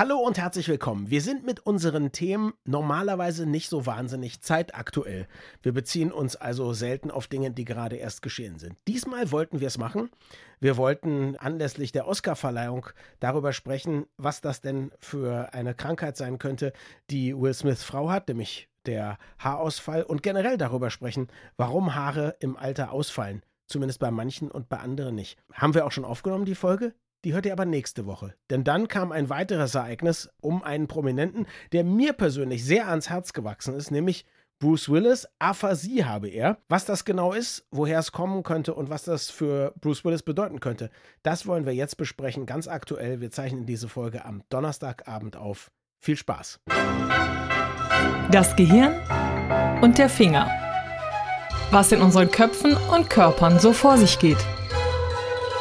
Hallo 0.00 0.16
und 0.16 0.38
herzlich 0.38 0.66
willkommen. 0.66 1.10
Wir 1.10 1.20
sind 1.20 1.44
mit 1.44 1.60
unseren 1.60 2.10
Themen 2.10 2.54
normalerweise 2.64 3.44
nicht 3.44 3.68
so 3.68 3.84
wahnsinnig 3.84 4.40
zeitaktuell. 4.40 5.28
Wir 5.62 5.74
beziehen 5.74 6.10
uns 6.10 6.36
also 6.36 6.72
selten 6.72 7.10
auf 7.10 7.26
Dinge, 7.26 7.50
die 7.50 7.66
gerade 7.66 7.96
erst 7.96 8.22
geschehen 8.22 8.58
sind. 8.58 8.78
Diesmal 8.88 9.30
wollten 9.30 9.60
wir 9.60 9.66
es 9.66 9.76
machen. 9.76 10.08
Wir 10.58 10.78
wollten 10.78 11.36
anlässlich 11.36 11.92
der 11.92 12.08
Oscarverleihung 12.08 12.86
darüber 13.18 13.52
sprechen, 13.52 14.06
was 14.16 14.40
das 14.40 14.62
denn 14.62 14.90
für 15.00 15.52
eine 15.52 15.74
Krankheit 15.74 16.16
sein 16.16 16.38
könnte, 16.38 16.72
die 17.10 17.38
Will 17.38 17.52
Smiths 17.52 17.84
Frau 17.84 18.08
hat, 18.08 18.26
nämlich 18.28 18.70
der 18.86 19.18
Haarausfall 19.38 20.02
und 20.04 20.22
generell 20.22 20.56
darüber 20.56 20.88
sprechen, 20.88 21.28
warum 21.58 21.94
Haare 21.94 22.36
im 22.40 22.56
Alter 22.56 22.92
ausfallen. 22.92 23.42
Zumindest 23.66 24.00
bei 24.00 24.10
manchen 24.10 24.50
und 24.50 24.70
bei 24.70 24.78
anderen 24.78 25.14
nicht. 25.14 25.36
Haben 25.52 25.74
wir 25.74 25.84
auch 25.84 25.92
schon 25.92 26.06
aufgenommen, 26.06 26.46
die 26.46 26.54
Folge? 26.54 26.94
Die 27.24 27.34
hört 27.34 27.44
ihr 27.44 27.52
aber 27.52 27.66
nächste 27.66 28.06
Woche. 28.06 28.34
Denn 28.48 28.64
dann 28.64 28.88
kam 28.88 29.12
ein 29.12 29.28
weiteres 29.28 29.74
Ereignis 29.74 30.30
um 30.40 30.62
einen 30.62 30.88
Prominenten, 30.88 31.46
der 31.72 31.84
mir 31.84 32.14
persönlich 32.14 32.64
sehr 32.64 32.88
ans 32.88 33.10
Herz 33.10 33.34
gewachsen 33.34 33.74
ist, 33.74 33.90
nämlich 33.90 34.24
Bruce 34.58 34.88
Willis. 34.88 35.28
Aphasie 35.38 36.04
habe 36.04 36.28
er. 36.28 36.58
Was 36.68 36.86
das 36.86 37.04
genau 37.04 37.32
ist, 37.32 37.66
woher 37.70 37.98
es 37.98 38.12
kommen 38.12 38.42
könnte 38.42 38.74
und 38.74 38.88
was 38.88 39.04
das 39.04 39.30
für 39.30 39.74
Bruce 39.80 40.04
Willis 40.04 40.22
bedeuten 40.22 40.60
könnte, 40.60 40.90
das 41.22 41.46
wollen 41.46 41.66
wir 41.66 41.74
jetzt 41.74 41.96
besprechen, 41.98 42.46
ganz 42.46 42.68
aktuell. 42.68 43.20
Wir 43.20 43.30
zeichnen 43.30 43.66
diese 43.66 43.88
Folge 43.88 44.24
am 44.24 44.42
Donnerstagabend 44.48 45.36
auf. 45.36 45.70
Viel 45.98 46.16
Spaß. 46.16 46.60
Das 48.30 48.56
Gehirn 48.56 48.94
und 49.82 49.98
der 49.98 50.08
Finger. 50.08 50.48
Was 51.70 51.92
in 51.92 52.00
unseren 52.00 52.30
Köpfen 52.30 52.76
und 52.94 53.10
Körpern 53.10 53.58
so 53.58 53.72
vor 53.72 53.98
sich 53.98 54.18
geht. 54.18 54.38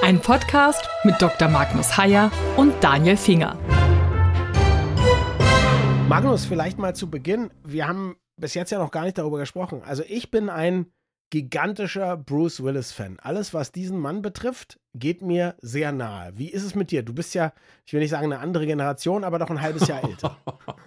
Ein 0.02 0.21
Podcast 0.21 0.88
mit 1.03 1.21
Dr. 1.21 1.49
Magnus 1.49 1.98
Heyer 1.98 2.31
und 2.55 2.73
Daniel 2.81 3.17
Finger. 3.17 3.58
Magnus, 6.08 6.45
vielleicht 6.45 6.80
mal 6.80 6.95
zu 6.95 7.09
Beginn. 7.09 7.52
Wir 7.66 7.88
haben 7.88 8.16
bis 8.38 8.53
jetzt 8.53 8.72
ja 8.72 8.80
noch 8.80 8.92
gar 8.92 9.03
nicht 9.03 9.17
darüber 9.17 9.38
gesprochen. 9.38 9.81
Also 9.86 10.03
ich 10.08 10.31
bin 10.31 10.50
ein 10.50 10.86
gigantischer 11.31 12.16
Bruce 12.16 12.64
Willis-Fan. 12.64 13.20
Alles, 13.20 13.53
was 13.53 13.73
diesen 13.73 14.00
Mann 14.00 14.22
betrifft, 14.22 14.80
geht 14.95 15.22
mir 15.22 15.55
sehr 15.59 15.92
nahe. 15.92 16.31
Wie 16.36 16.50
ist 16.50 16.64
es 16.64 16.75
mit 16.75 16.92
dir? 16.92 17.03
Du 17.03 17.14
bist 17.14 17.36
ja, 17.36 17.52
ich 17.86 17.92
will 17.92 18.00
nicht 18.00 18.11
sagen 18.11 18.31
eine 18.31 18.39
andere 18.39 18.66
Generation, 18.66 19.25
aber 19.25 19.38
doch 19.38 19.50
ein 19.50 19.61
halbes 19.61 19.88
Jahr 19.88 20.03
älter. 20.03 20.38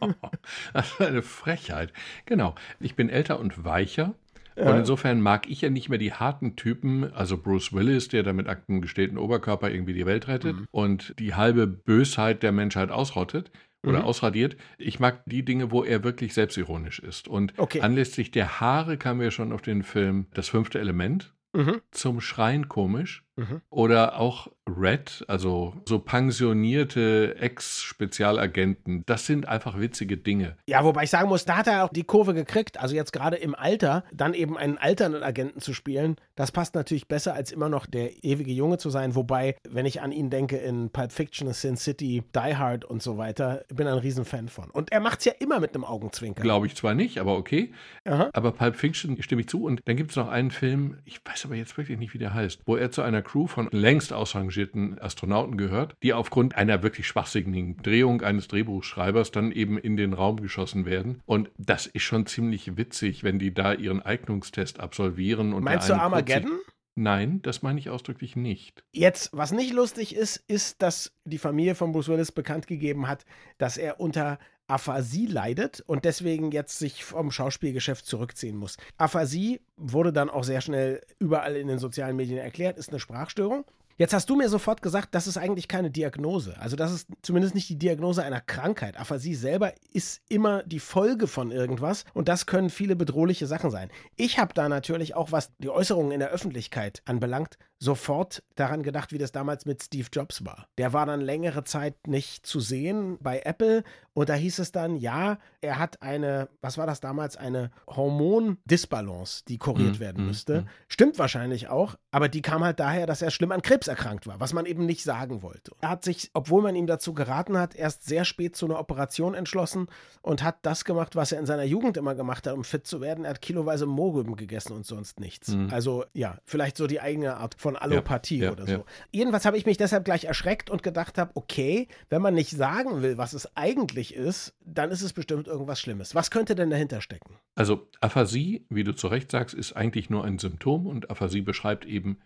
das 0.72 0.90
ist 0.90 1.00
eine 1.00 1.22
Frechheit. 1.22 1.92
Genau. 2.24 2.54
Ich 2.80 2.96
bin 2.96 3.10
älter 3.10 3.38
und 3.38 3.62
weicher. 3.62 4.14
Und 4.56 4.76
insofern 4.78 5.20
mag 5.20 5.48
ich 5.48 5.62
ja 5.62 5.70
nicht 5.70 5.88
mehr 5.88 5.98
die 5.98 6.12
harten 6.12 6.56
Typen, 6.56 7.12
also 7.12 7.38
Bruce 7.38 7.72
Willis, 7.72 8.08
der 8.08 8.22
da 8.22 8.32
mit 8.32 8.48
einem 8.48 8.80
gestählten 8.80 9.18
Oberkörper 9.18 9.70
irgendwie 9.70 9.94
die 9.94 10.06
Welt 10.06 10.28
rettet 10.28 10.56
mhm. 10.56 10.66
und 10.70 11.14
die 11.18 11.34
halbe 11.34 11.66
Bösheit 11.66 12.42
der 12.42 12.52
Menschheit 12.52 12.90
ausrottet 12.90 13.50
oder 13.86 14.00
mhm. 14.00 14.04
ausradiert. 14.04 14.56
Ich 14.78 15.00
mag 15.00 15.22
die 15.26 15.44
Dinge, 15.44 15.70
wo 15.70 15.82
er 15.82 16.04
wirklich 16.04 16.34
selbstironisch 16.34 16.98
ist. 17.00 17.28
Und 17.28 17.54
okay. 17.58 17.80
anlässlich 17.80 18.30
der 18.30 18.60
Haare 18.60 18.96
kamen 18.96 19.20
wir 19.20 19.30
schon 19.30 19.52
auf 19.52 19.62
den 19.62 19.82
Film 19.82 20.26
Das 20.34 20.48
fünfte 20.48 20.78
Element. 20.78 21.32
Mhm. 21.54 21.80
Zum 21.90 22.20
Schreien 22.20 22.68
komisch. 22.68 23.24
Mhm. 23.36 23.62
Oder 23.70 24.18
auch 24.18 24.48
Red, 24.68 25.24
also 25.26 25.74
so 25.86 25.98
pensionierte 25.98 27.36
Ex-Spezialagenten, 27.38 29.02
das 29.06 29.26
sind 29.26 29.48
einfach 29.48 29.78
witzige 29.78 30.16
Dinge. 30.16 30.56
Ja, 30.66 30.84
wobei 30.84 31.04
ich 31.04 31.10
sagen 31.10 31.28
muss, 31.28 31.44
da 31.44 31.56
hat 31.56 31.66
er 31.66 31.84
auch 31.84 31.88
die 31.88 32.04
Kurve 32.04 32.32
gekriegt. 32.34 32.78
Also 32.78 32.94
jetzt 32.94 33.12
gerade 33.12 33.36
im 33.36 33.54
Alter, 33.54 34.04
dann 34.12 34.34
eben 34.34 34.56
einen 34.56 34.78
alternden 34.78 35.22
Agenten 35.22 35.60
zu 35.60 35.74
spielen, 35.74 36.16
das 36.36 36.52
passt 36.52 36.74
natürlich 36.74 37.08
besser, 37.08 37.34
als 37.34 37.52
immer 37.52 37.68
noch 37.68 37.86
der 37.86 38.24
ewige 38.24 38.52
Junge 38.52 38.78
zu 38.78 38.90
sein. 38.90 39.14
Wobei, 39.14 39.56
wenn 39.68 39.86
ich 39.86 40.00
an 40.00 40.12
ihn 40.12 40.30
denke 40.30 40.56
in 40.56 40.90
Pulp 40.90 41.12
Fiction, 41.12 41.52
Sin 41.52 41.76
City, 41.76 42.22
Die 42.34 42.56
Hard 42.56 42.84
und 42.84 43.02
so 43.02 43.18
weiter, 43.18 43.64
bin 43.68 43.86
ein 43.86 43.98
Riesenfan 43.98 44.48
von. 44.48 44.70
Und 44.70 44.92
er 44.92 45.00
macht 45.00 45.20
es 45.20 45.24
ja 45.24 45.32
immer 45.40 45.58
mit 45.60 45.74
einem 45.74 45.84
Augenzwinkern. 45.84 46.42
Glaube 46.42 46.66
ich 46.66 46.76
zwar 46.76 46.94
nicht, 46.94 47.18
aber 47.18 47.36
okay. 47.36 47.72
Aha. 48.04 48.30
Aber 48.32 48.52
Pulp 48.52 48.76
Fiction 48.76 49.20
stimme 49.22 49.40
ich 49.40 49.48
zu. 49.48 49.64
Und 49.64 49.80
dann 49.86 49.96
gibt 49.96 50.10
es 50.10 50.16
noch 50.16 50.28
einen 50.28 50.50
Film, 50.50 50.98
ich 51.04 51.20
weiß 51.24 51.46
aber 51.46 51.56
jetzt 51.56 51.76
wirklich 51.76 51.98
nicht, 51.98 52.14
wie 52.14 52.18
der 52.18 52.32
heißt, 52.32 52.60
wo 52.66 52.76
er 52.76 52.90
zu 52.90 53.02
einer 53.02 53.21
Crew 53.22 53.46
von 53.46 53.68
längst 53.70 54.12
ausrangierten 54.12 54.98
Astronauten 54.98 55.56
gehört, 55.56 55.96
die 56.02 56.12
aufgrund 56.12 56.56
einer 56.56 56.82
wirklich 56.82 57.06
schwachsinnigen 57.06 57.76
Drehung 57.78 58.22
eines 58.22 58.48
Drehbuchschreibers 58.48 59.30
dann 59.30 59.52
eben 59.52 59.78
in 59.78 59.96
den 59.96 60.12
Raum 60.12 60.40
geschossen 60.40 60.84
werden. 60.84 61.20
Und 61.26 61.50
das 61.58 61.86
ist 61.86 62.02
schon 62.02 62.26
ziemlich 62.26 62.76
witzig, 62.76 63.24
wenn 63.24 63.38
die 63.38 63.54
da 63.54 63.72
ihren 63.72 64.02
Eignungstest 64.02 64.80
absolvieren. 64.80 65.52
Und 65.52 65.64
Meinst 65.64 65.88
du 65.88 65.94
Armageddon? 65.94 66.58
Nein, 66.94 67.40
das 67.42 67.62
meine 67.62 67.78
ich 67.78 67.88
ausdrücklich 67.88 68.36
nicht. 68.36 68.84
Jetzt, 68.92 69.30
was 69.32 69.52
nicht 69.52 69.72
lustig 69.72 70.14
ist, 70.14 70.36
ist, 70.36 70.82
dass 70.82 71.12
die 71.24 71.38
Familie 71.38 71.74
von 71.74 71.92
Bruce 71.92 72.08
Willis 72.08 72.32
bekannt 72.32 72.66
gegeben 72.66 73.08
hat, 73.08 73.24
dass 73.56 73.78
er 73.78 73.98
unter 73.98 74.38
Aphasie 74.72 75.26
leidet 75.26 75.82
und 75.86 76.06
deswegen 76.06 76.50
jetzt 76.50 76.78
sich 76.78 77.04
vom 77.04 77.30
Schauspielgeschäft 77.30 78.06
zurückziehen 78.06 78.56
muss. 78.56 78.78
Aphasie 78.96 79.60
wurde 79.76 80.14
dann 80.14 80.30
auch 80.30 80.44
sehr 80.44 80.62
schnell 80.62 81.02
überall 81.18 81.56
in 81.56 81.68
den 81.68 81.78
sozialen 81.78 82.16
Medien 82.16 82.38
erklärt, 82.38 82.78
ist 82.78 82.88
eine 82.88 82.98
Sprachstörung. 82.98 83.66
Jetzt 83.98 84.14
hast 84.14 84.30
du 84.30 84.36
mir 84.36 84.48
sofort 84.48 84.80
gesagt, 84.80 85.14
das 85.14 85.26
ist 85.26 85.36
eigentlich 85.36 85.68
keine 85.68 85.90
Diagnose. 85.90 86.58
Also 86.58 86.76
das 86.76 86.92
ist 86.92 87.08
zumindest 87.20 87.54
nicht 87.54 87.68
die 87.68 87.78
Diagnose 87.78 88.24
einer 88.24 88.40
Krankheit. 88.40 88.98
Aphasie 88.98 89.34
selber 89.34 89.74
ist 89.92 90.22
immer 90.28 90.62
die 90.62 90.80
Folge 90.80 91.26
von 91.26 91.50
irgendwas 91.50 92.04
und 92.14 92.28
das 92.28 92.46
können 92.46 92.70
viele 92.70 92.96
bedrohliche 92.96 93.46
Sachen 93.46 93.70
sein. 93.70 93.90
Ich 94.16 94.38
habe 94.38 94.54
da 94.54 94.68
natürlich 94.68 95.14
auch, 95.14 95.30
was 95.30 95.50
die 95.58 95.68
Äußerungen 95.68 96.12
in 96.12 96.20
der 96.20 96.30
Öffentlichkeit 96.30 97.02
anbelangt, 97.04 97.58
sofort 97.78 98.42
daran 98.54 98.82
gedacht, 98.82 99.12
wie 99.12 99.18
das 99.18 99.32
damals 99.32 99.66
mit 99.66 99.82
Steve 99.82 100.08
Jobs 100.12 100.44
war. 100.44 100.66
Der 100.78 100.92
war 100.92 101.04
dann 101.04 101.20
längere 101.20 101.64
Zeit 101.64 102.06
nicht 102.06 102.46
zu 102.46 102.60
sehen 102.60 103.18
bei 103.20 103.42
Apple 103.44 103.84
und 104.14 104.28
da 104.28 104.34
hieß 104.34 104.58
es 104.58 104.72
dann, 104.72 104.96
ja, 104.96 105.38
er 105.60 105.78
hat 105.78 106.02
eine, 106.02 106.48
was 106.60 106.76
war 106.76 106.86
das 106.86 107.00
damals, 107.00 107.36
eine 107.36 107.70
Hormondisbalance, 107.88 109.44
die 109.48 109.58
kuriert 109.58 109.98
mm, 109.98 110.00
werden 110.00 110.26
müsste. 110.26 110.62
Mm, 110.62 110.66
Stimmt 110.88 111.18
wahrscheinlich 111.18 111.68
auch, 111.68 111.96
aber 112.10 112.28
die 112.28 112.42
kam 112.42 112.62
halt 112.62 112.78
daher, 112.78 113.06
dass 113.06 113.22
er 113.22 113.30
schlimm 113.30 113.52
an 113.52 113.62
Krebs 113.62 113.88
erkrankt 113.88 114.26
war, 114.26 114.38
was 114.38 114.52
man 114.52 114.66
eben 114.66 114.84
nicht 114.84 115.02
sagen 115.02 115.42
wollte. 115.42 115.72
Er 115.80 115.90
hat 115.90 116.04
sich, 116.04 116.30
obwohl 116.34 116.62
man 116.62 116.76
ihm 116.76 116.86
dazu 116.86 117.14
geraten 117.14 117.56
hat, 117.56 117.74
erst 117.74 118.04
sehr 118.04 118.24
spät 118.24 118.54
zu 118.54 118.66
einer 118.66 118.78
Operation 118.78 119.34
entschlossen 119.34 119.86
und 120.20 120.42
hat 120.42 120.58
das 120.62 120.84
gemacht, 120.84 121.16
was 121.16 121.32
er 121.32 121.38
in 121.38 121.46
seiner 121.46 121.64
Jugend 121.64 121.96
immer 121.96 122.14
gemacht 122.14 122.46
hat, 122.46 122.54
um 122.54 122.64
fit 122.64 122.86
zu 122.86 123.00
werden. 123.00 123.24
Er 123.24 123.30
hat 123.30 123.40
kiloweise 123.40 123.86
Mohrrüben 123.86 124.36
gegessen 124.36 124.74
und 124.74 124.84
sonst 124.84 125.20
nichts. 125.20 125.48
Mm. 125.48 125.68
Also 125.70 126.04
ja, 126.12 126.38
vielleicht 126.44 126.76
so 126.76 126.86
die 126.86 127.00
eigene 127.00 127.36
Art 127.36 127.54
von 127.58 127.76
Allopathie 127.76 128.38
ja, 128.38 128.44
ja, 128.46 128.52
oder 128.52 128.66
so. 128.66 128.72
Ja. 128.72 128.84
Jedenfalls 129.10 129.46
habe 129.46 129.56
ich 129.56 129.64
mich 129.64 129.78
deshalb 129.78 130.04
gleich 130.04 130.24
erschreckt 130.24 130.68
und 130.68 130.82
gedacht 130.82 131.16
habe, 131.16 131.30
okay, 131.34 131.88
wenn 132.10 132.20
man 132.20 132.34
nicht 132.34 132.50
sagen 132.50 133.00
will, 133.00 133.16
was 133.16 133.32
es 133.32 133.56
eigentlich 133.56 134.01
ist, 134.10 134.54
dann 134.64 134.90
ist 134.90 135.02
es 135.02 135.12
bestimmt 135.12 135.46
irgendwas 135.46 135.80
Schlimmes. 135.80 136.14
Was 136.14 136.30
könnte 136.30 136.54
denn 136.54 136.70
dahinter 136.70 137.00
stecken? 137.00 137.36
Also 137.54 137.88
Aphasie, 138.00 138.66
wie 138.68 138.84
du 138.84 138.92
zu 138.92 139.06
Recht 139.06 139.30
sagst, 139.30 139.54
ist 139.54 139.74
eigentlich 139.74 140.10
nur 140.10 140.24
ein 140.24 140.38
Symptom 140.38 140.86
und 140.86 141.10
Aphasie 141.10 141.42
beschreibt 141.42 141.84
eben 141.86 142.18